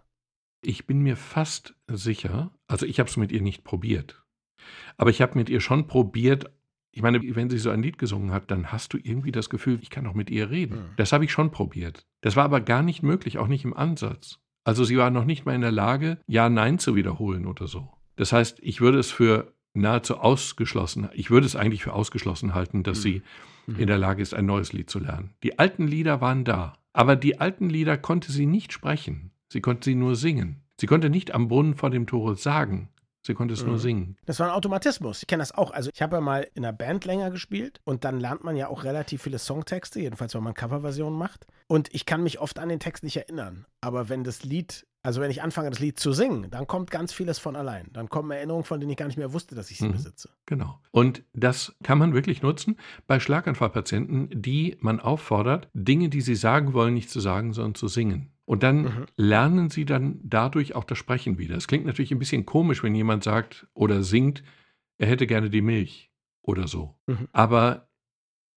Ich 0.65 0.85
bin 0.87 0.99
mir 1.01 1.15
fast 1.15 1.75
sicher, 1.87 2.51
also 2.67 2.85
ich 2.85 2.99
habe 2.99 3.09
es 3.09 3.17
mit 3.17 3.31
ihr 3.31 3.41
nicht 3.41 3.63
probiert, 3.63 4.23
aber 4.97 5.09
ich 5.09 5.21
habe 5.21 5.37
mit 5.37 5.49
ihr 5.49 5.59
schon 5.61 5.87
probiert, 5.87 6.49
ich 6.91 7.01
meine, 7.01 7.21
wenn 7.35 7.49
sie 7.49 7.57
so 7.57 7.69
ein 7.71 7.83
Lied 7.83 7.97
gesungen 7.97 8.31
hat, 8.31 8.49
dann 8.51 8.71
hast 8.71 8.93
du 8.93 8.97
irgendwie 9.01 9.31
das 9.31 9.49
Gefühl, 9.49 9.79
ich 9.81 9.89
kann 9.89 10.07
auch 10.07 10.13
mit 10.13 10.29
ihr 10.29 10.49
reden. 10.49 10.77
Mhm. 10.77 10.89
Das 10.95 11.11
habe 11.11 11.25
ich 11.25 11.31
schon 11.31 11.51
probiert. 11.51 12.05
Das 12.21 12.35
war 12.37 12.45
aber 12.45 12.61
gar 12.61 12.81
nicht 12.83 13.03
möglich, 13.03 13.37
auch 13.37 13.47
nicht 13.47 13.65
im 13.65 13.75
Ansatz. 13.75 14.39
Also 14.63 14.83
sie 14.85 14.97
war 14.97 15.09
noch 15.09 15.25
nicht 15.25 15.45
mal 15.45 15.53
in 15.55 15.61
der 15.61 15.71
Lage, 15.73 16.17
Ja, 16.25 16.49
Nein 16.49 16.79
zu 16.79 16.95
wiederholen 16.95 17.45
oder 17.45 17.67
so. 17.67 17.89
Das 18.15 18.31
heißt, 18.31 18.59
ich 18.61 18.79
würde 18.79 18.97
es 18.97 19.11
für 19.11 19.53
nahezu 19.73 20.17
ausgeschlossen, 20.17 21.09
ich 21.13 21.29
würde 21.29 21.45
es 21.45 21.57
eigentlich 21.57 21.83
für 21.83 21.91
ausgeschlossen 21.93 22.53
halten, 22.55 22.81
dass 22.83 22.99
Mhm. 22.99 23.01
sie 23.01 23.21
Mhm. 23.67 23.79
in 23.79 23.87
der 23.87 23.97
Lage 23.97 24.21
ist, 24.21 24.33
ein 24.33 24.45
neues 24.45 24.71
Lied 24.71 24.89
zu 24.89 24.99
lernen. 24.99 25.33
Die 25.43 25.59
alten 25.59 25.85
Lieder 25.87 26.21
waren 26.21 26.45
da, 26.45 26.77
aber 26.93 27.17
die 27.17 27.41
alten 27.41 27.69
Lieder 27.69 27.97
konnte 27.97 28.31
sie 28.31 28.45
nicht 28.45 28.71
sprechen. 28.71 29.31
Sie 29.55 29.61
konnte 29.61 29.85
sie 29.85 29.95
nur 29.95 30.17
singen. 30.17 30.61
Sie 30.81 30.85
konnte 30.85 31.09
nicht 31.09 31.33
am 31.33 31.47
Brunnen 31.47 31.75
vor 31.75 31.89
dem 31.89 32.07
Tore 32.07 32.35
sagen. 32.35 32.89
Sie 33.21 33.33
konnte 33.33 33.53
es 33.53 33.63
nur 33.63 33.75
Mhm. 33.75 33.79
singen. 33.79 34.17
Das 34.25 34.37
war 34.41 34.47
ein 34.49 34.53
Automatismus. 34.53 35.21
Ich 35.21 35.27
kenne 35.27 35.39
das 35.39 35.53
auch. 35.53 35.71
Also 35.71 35.89
ich 35.93 36.01
habe 36.01 36.17
ja 36.17 36.21
mal 36.21 36.45
in 36.55 36.65
einer 36.65 36.73
Band 36.73 37.05
länger 37.05 37.31
gespielt 37.31 37.79
und 37.85 38.03
dann 38.03 38.19
lernt 38.19 38.43
man 38.43 38.57
ja 38.57 38.67
auch 38.67 38.83
relativ 38.83 39.21
viele 39.21 39.39
Songtexte, 39.39 40.01
jedenfalls 40.01 40.35
wenn 40.35 40.43
man 40.43 40.55
Coverversionen 40.55 41.17
macht. 41.17 41.47
Und 41.67 41.87
ich 41.95 42.05
kann 42.05 42.21
mich 42.21 42.41
oft 42.41 42.59
an 42.59 42.67
den 42.67 42.81
Text 42.81 43.05
nicht 43.05 43.15
erinnern. 43.15 43.65
Aber 43.79 44.09
wenn 44.09 44.25
das 44.25 44.43
Lied, 44.43 44.85
also 45.03 45.21
wenn 45.21 45.31
ich 45.31 45.41
anfange, 45.41 45.69
das 45.69 45.79
Lied 45.79 45.97
zu 46.01 46.11
singen, 46.11 46.51
dann 46.51 46.67
kommt 46.67 46.91
ganz 46.91 47.13
vieles 47.13 47.39
von 47.39 47.55
allein. 47.55 47.87
Dann 47.93 48.09
kommen 48.09 48.29
Erinnerungen, 48.31 48.65
von 48.65 48.81
denen 48.81 48.91
ich 48.91 48.97
gar 48.97 49.07
nicht 49.07 49.17
mehr 49.17 49.31
wusste, 49.31 49.55
dass 49.55 49.71
ich 49.71 49.77
sie 49.77 49.87
Mhm. 49.87 49.93
besitze. 49.93 50.29
Genau. 50.47 50.81
Und 50.91 51.23
das 51.33 51.73
kann 51.81 51.97
man 51.97 52.13
wirklich 52.13 52.41
nutzen 52.41 52.75
bei 53.07 53.21
Schlaganfallpatienten, 53.21 54.29
die 54.41 54.75
man 54.81 54.99
auffordert, 54.99 55.69
Dinge, 55.73 56.09
die 56.09 56.19
sie 56.21 56.35
sagen 56.35 56.73
wollen, 56.73 56.93
nicht 56.93 57.09
zu 57.09 57.21
sagen, 57.21 57.53
sondern 57.53 57.75
zu 57.75 57.87
singen. 57.87 58.31
Und 58.45 58.61
dann 58.63 58.83
Mhm. 58.83 59.05
lernen 59.17 59.69
sie 59.69 59.85
dann 59.85 60.19
dadurch 60.23 60.75
auch 60.75 60.83
das 60.83 60.97
Sprechen 60.97 61.37
wieder. 61.37 61.55
Es 61.55 61.67
klingt 61.67 61.85
natürlich 61.85 62.11
ein 62.11 62.19
bisschen 62.19 62.45
komisch, 62.45 62.83
wenn 62.83 62.93
jemand 62.95 63.23
sagt 63.23 63.67
oder 63.73 64.03
singt, 64.03 64.43
er 64.97 65.07
hätte 65.07 65.25
gerne 65.27 65.49
die 65.49 65.61
Milch 65.63 66.11
oder 66.41 66.67
so. 66.67 66.95
Mhm. 67.07 67.27
Aber 67.31 67.89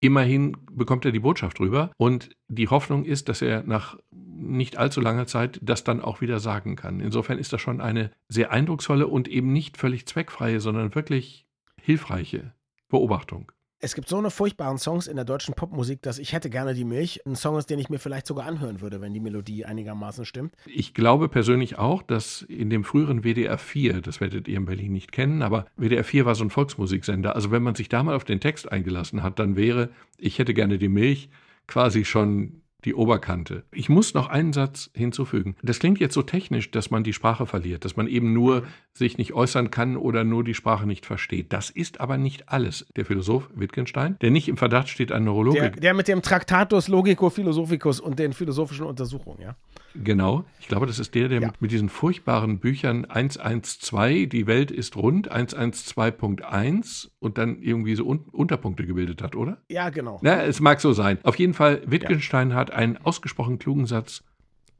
immerhin 0.00 0.56
bekommt 0.70 1.04
er 1.04 1.10
die 1.12 1.18
Botschaft 1.20 1.58
rüber 1.58 1.90
und 1.96 2.36
die 2.48 2.68
Hoffnung 2.68 3.04
ist, 3.04 3.28
dass 3.28 3.42
er 3.42 3.62
nach 3.64 3.98
nicht 4.12 4.76
allzu 4.76 5.00
langer 5.00 5.26
Zeit 5.26 5.58
das 5.62 5.82
dann 5.84 6.00
auch 6.00 6.20
wieder 6.20 6.38
sagen 6.38 6.76
kann. 6.76 7.00
Insofern 7.00 7.38
ist 7.38 7.52
das 7.52 7.60
schon 7.60 7.80
eine 7.80 8.12
sehr 8.28 8.52
eindrucksvolle 8.52 9.08
und 9.08 9.26
eben 9.26 9.52
nicht 9.52 9.76
völlig 9.76 10.06
zweckfreie, 10.06 10.60
sondern 10.60 10.94
wirklich 10.94 11.46
hilfreiche 11.80 12.52
Beobachtung. 12.88 13.50
Es 13.80 13.94
gibt 13.94 14.08
so 14.08 14.18
eine 14.18 14.32
furchtbaren 14.32 14.76
Songs 14.76 15.06
in 15.06 15.14
der 15.14 15.24
deutschen 15.24 15.54
Popmusik, 15.54 16.02
dass 16.02 16.18
ich 16.18 16.32
hätte 16.32 16.50
gerne 16.50 16.74
die 16.74 16.84
Milch. 16.84 17.22
Ein 17.24 17.36
Song 17.36 17.56
ist, 17.56 17.70
den 17.70 17.78
ich 17.78 17.88
mir 17.88 18.00
vielleicht 18.00 18.26
sogar 18.26 18.44
anhören 18.44 18.80
würde, 18.80 19.00
wenn 19.00 19.14
die 19.14 19.20
Melodie 19.20 19.64
einigermaßen 19.64 20.24
stimmt. 20.24 20.56
Ich 20.66 20.94
glaube 20.94 21.28
persönlich 21.28 21.78
auch, 21.78 22.02
dass 22.02 22.42
in 22.42 22.70
dem 22.70 22.82
früheren 22.82 23.22
WDR 23.22 23.56
4, 23.56 24.00
das 24.00 24.20
werdet 24.20 24.48
ihr 24.48 24.56
in 24.56 24.64
Berlin 24.64 24.92
nicht 24.92 25.12
kennen, 25.12 25.42
aber 25.42 25.66
WDR 25.76 26.02
4 26.02 26.26
war 26.26 26.34
so 26.34 26.42
ein 26.42 26.50
Volksmusiksender. 26.50 27.36
Also 27.36 27.52
wenn 27.52 27.62
man 27.62 27.76
sich 27.76 27.88
da 27.88 28.02
mal 28.02 28.16
auf 28.16 28.24
den 28.24 28.40
Text 28.40 28.70
eingelassen 28.72 29.22
hat, 29.22 29.38
dann 29.38 29.54
wäre, 29.54 29.90
ich 30.18 30.40
hätte 30.40 30.54
gerne 30.54 30.78
die 30.78 30.88
Milch, 30.88 31.28
quasi 31.68 32.04
schon 32.04 32.62
die 32.84 32.94
Oberkante. 32.94 33.64
Ich 33.72 33.88
muss 33.88 34.14
noch 34.14 34.28
einen 34.28 34.52
Satz 34.52 34.88
hinzufügen. 34.94 35.56
Das 35.62 35.80
klingt 35.80 35.98
jetzt 35.98 36.14
so 36.14 36.22
technisch, 36.22 36.70
dass 36.70 36.90
man 36.92 37.02
die 37.02 37.12
Sprache 37.12 37.44
verliert, 37.44 37.84
dass 37.84 37.96
man 37.96 38.06
eben 38.06 38.32
nur 38.32 38.64
sich 38.92 39.18
nicht 39.18 39.32
äußern 39.32 39.72
kann 39.72 39.96
oder 39.96 40.22
nur 40.22 40.44
die 40.44 40.54
Sprache 40.54 40.86
nicht 40.86 41.04
versteht. 41.04 41.52
Das 41.52 41.70
ist 41.70 42.00
aber 42.00 42.18
nicht 42.18 42.48
alles. 42.48 42.86
Der 42.94 43.04
Philosoph 43.04 43.50
Wittgenstein, 43.52 44.16
der 44.20 44.30
nicht 44.30 44.48
im 44.48 44.56
Verdacht 44.56 44.88
steht, 44.88 45.10
ein 45.10 45.24
Neurologe 45.24 45.58
Der, 45.58 45.70
der 45.70 45.94
mit 45.94 46.06
dem 46.06 46.22
Traktatus 46.22 46.86
Logico 46.86 47.30
Philosophicus 47.30 47.98
und 47.98 48.18
den 48.18 48.32
philosophischen 48.32 48.86
Untersuchungen, 48.86 49.40
ja. 49.40 49.56
Genau, 50.02 50.44
ich 50.60 50.68
glaube, 50.68 50.86
das 50.86 50.98
ist 50.98 51.14
der, 51.14 51.28
der 51.28 51.40
Ja. 51.40 51.52
mit, 51.60 51.70
diesen 51.70 51.88
furchtbaren 51.88 52.58
Büchern 52.58 53.04
112, 53.04 54.28
die 54.28 54.46
Welt 54.46 54.70
ist 54.70 54.96
rund, 54.96 55.30
112.1 55.32 57.10
und 57.18 57.38
dann 57.38 57.60
irgendwie 57.62 57.94
so 57.94 58.06
Un 58.06 58.20
Unterpunkte 58.32 58.86
gebildet 58.86 59.22
hat, 59.22 59.34
oder? 59.36 59.62
Ja, 59.68 59.90
genau. 59.90 60.18
Na, 60.22 60.42
es 60.42 60.60
mag 60.60 60.80
so 60.80 60.92
sein. 60.92 61.18
Auf 61.22 61.38
jeden 61.38 61.54
Fall, 61.54 61.82
Wittgenstein 61.86 62.54
hat 62.54 62.70
einen 62.70 62.96
ausgesprochen 62.98 63.58
klugen 63.58 63.86
Satz 63.86 64.24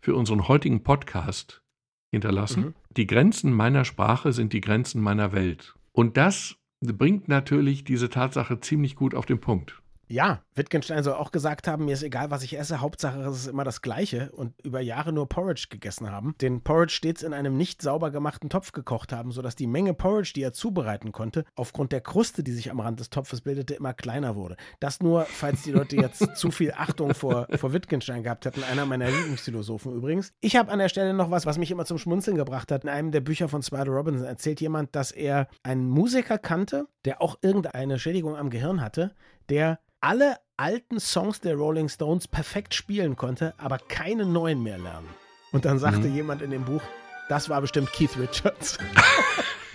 für 0.01 0.15
unseren 0.15 0.49
heutigen 0.49 0.83
Podcast 0.83 1.63
hinterlassen. 2.11 2.65
Mhm. 2.67 2.75
Die 2.97 3.07
Grenzen 3.07 3.53
meiner 3.53 3.85
Sprache 3.85 4.33
sind 4.33 4.53
die 4.53 4.61
Grenzen 4.61 5.03
meiner 5.03 5.33
Welt. 5.33 5.75
Und 5.93 6.17
das 6.17 6.57
bringt 6.81 7.29
natürlich 7.29 7.85
diese 7.85 8.09
Tatsache 8.09 8.61
ziemlich 8.61 8.95
gut 8.97 9.15
auf 9.15 9.27
den 9.27 9.41
Punkt. 9.41 9.83
Ja, 10.11 10.41
Wittgenstein 10.55 11.05
soll 11.05 11.15
auch 11.15 11.33
gesagt 11.33 11.69
haben, 11.69 11.85
mir 11.85 11.93
ist 11.93 12.03
egal, 12.03 12.31
was 12.31 12.43
ich 12.43 12.59
esse, 12.59 12.81
Hauptsache 12.81 13.21
es 13.21 13.41
ist 13.41 13.47
immer 13.47 13.65
das 13.65 13.83
Gleiche 13.83 14.33
und 14.33 14.59
über 14.63 14.81
Jahre 14.81 15.13
nur 15.13 15.29
Porridge 15.29 15.67
gegessen 15.69 16.11
haben. 16.11 16.35
Den 16.41 16.63
Porridge 16.63 16.95
stets 16.95 17.23
in 17.23 17.35
einem 17.35 17.57
nicht 17.59 17.83
sauber 17.83 18.11
gemachten 18.11 18.49
Topf 18.49 18.73
gekocht 18.73 19.13
haben, 19.13 19.33
sodass 19.33 19.55
die 19.55 19.67
Menge 19.67 19.93
Porridge, 19.93 20.33
die 20.35 20.43
er 20.43 20.55
zubereiten 20.55 21.13
konnte, 21.13 21.45
aufgrund 21.55 21.93
der 21.93 22.01
Kruste, 22.01 22.43
die 22.43 22.53
sich 22.53 22.71
am 22.71 22.81
Rand 22.81 23.01
des 23.01 23.11
Topfes 23.11 23.43
bildete, 23.43 23.75
immer 23.75 23.93
kleiner 23.93 24.35
wurde. 24.35 24.57
Das 24.81 25.01
nur, 25.01 25.27
falls 25.27 25.63
die 25.63 25.73
Leute 25.73 25.97
jetzt 25.97 26.25
zu 26.37 26.51
viel 26.51 26.73
Achtung 26.73 27.15
vor, 27.15 27.47
vor 27.57 27.75
Wittgenstein 27.75 28.23
gehabt 28.23 28.47
hätten, 28.47 28.65
einer 28.65 28.87
meiner 28.87 29.11
Lieblingsphilosophen 29.11 29.95
übrigens. 29.95 30.33
Ich 30.41 30.57
habe 30.57 30.73
an 30.73 30.79
der 30.79 30.89
Stelle 30.89 31.13
noch 31.13 31.31
was, 31.31 31.45
was 31.45 31.59
mich 31.59 31.71
immer 31.71 31.85
zum 31.85 31.99
Schmunzeln 31.99 32.37
gebracht 32.39 32.73
hat. 32.73 32.85
In 32.85 32.89
einem 32.89 33.13
der 33.13 33.21
Bücher 33.21 33.49
von 33.51 33.63
Spider 33.63 33.91
Robinson 33.91 34.27
erzählt 34.27 34.63
jemand, 34.63 34.97
dass 34.97 35.11
er 35.11 35.49
einen 35.63 35.89
Musiker 35.89 36.39
kannte, 36.39 36.87
der 37.05 37.21
auch 37.21 37.37
irgendeine 37.43 37.99
Schädigung 37.99 38.37
am 38.37 38.49
Gehirn 38.49 38.81
hatte, 38.81 39.15
der 39.49 39.79
alle 40.01 40.39
alten 40.57 41.01
Songs 41.01 41.41
der 41.41 41.57
Rolling 41.57 41.89
Stones 41.89 42.29
perfekt 42.29 42.75
spielen 42.75 43.17
konnte, 43.17 43.55
aber 43.59 43.79
keine 43.79 44.27
neuen 44.27 44.63
mehr 44.63 44.79
lernen. 44.79 45.09
Und 45.53 45.65
dann 45.65 45.79
sagte 45.79 46.09
mhm. 46.09 46.15
jemand 46.15 46.43
in 46.43 46.51
dem 46.51 46.65
Buch, 46.65 46.83
das 47.29 47.49
war 47.49 47.61
bestimmt 47.61 47.93
Keith 47.93 48.17
Richards. 48.19 48.79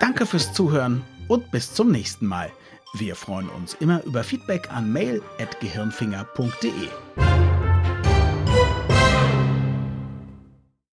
Danke 0.00 0.26
fürs 0.26 0.52
Zuhören 0.52 1.04
und 1.28 1.50
bis 1.50 1.72
zum 1.74 1.90
nächsten 1.90 2.26
Mal. 2.26 2.52
Wir 2.94 3.16
freuen 3.16 3.48
uns 3.50 3.74
immer 3.74 4.02
über 4.04 4.24
Feedback 4.24 4.70
an 4.70 4.90
mail.gehirnfinger.de. 4.92 7.35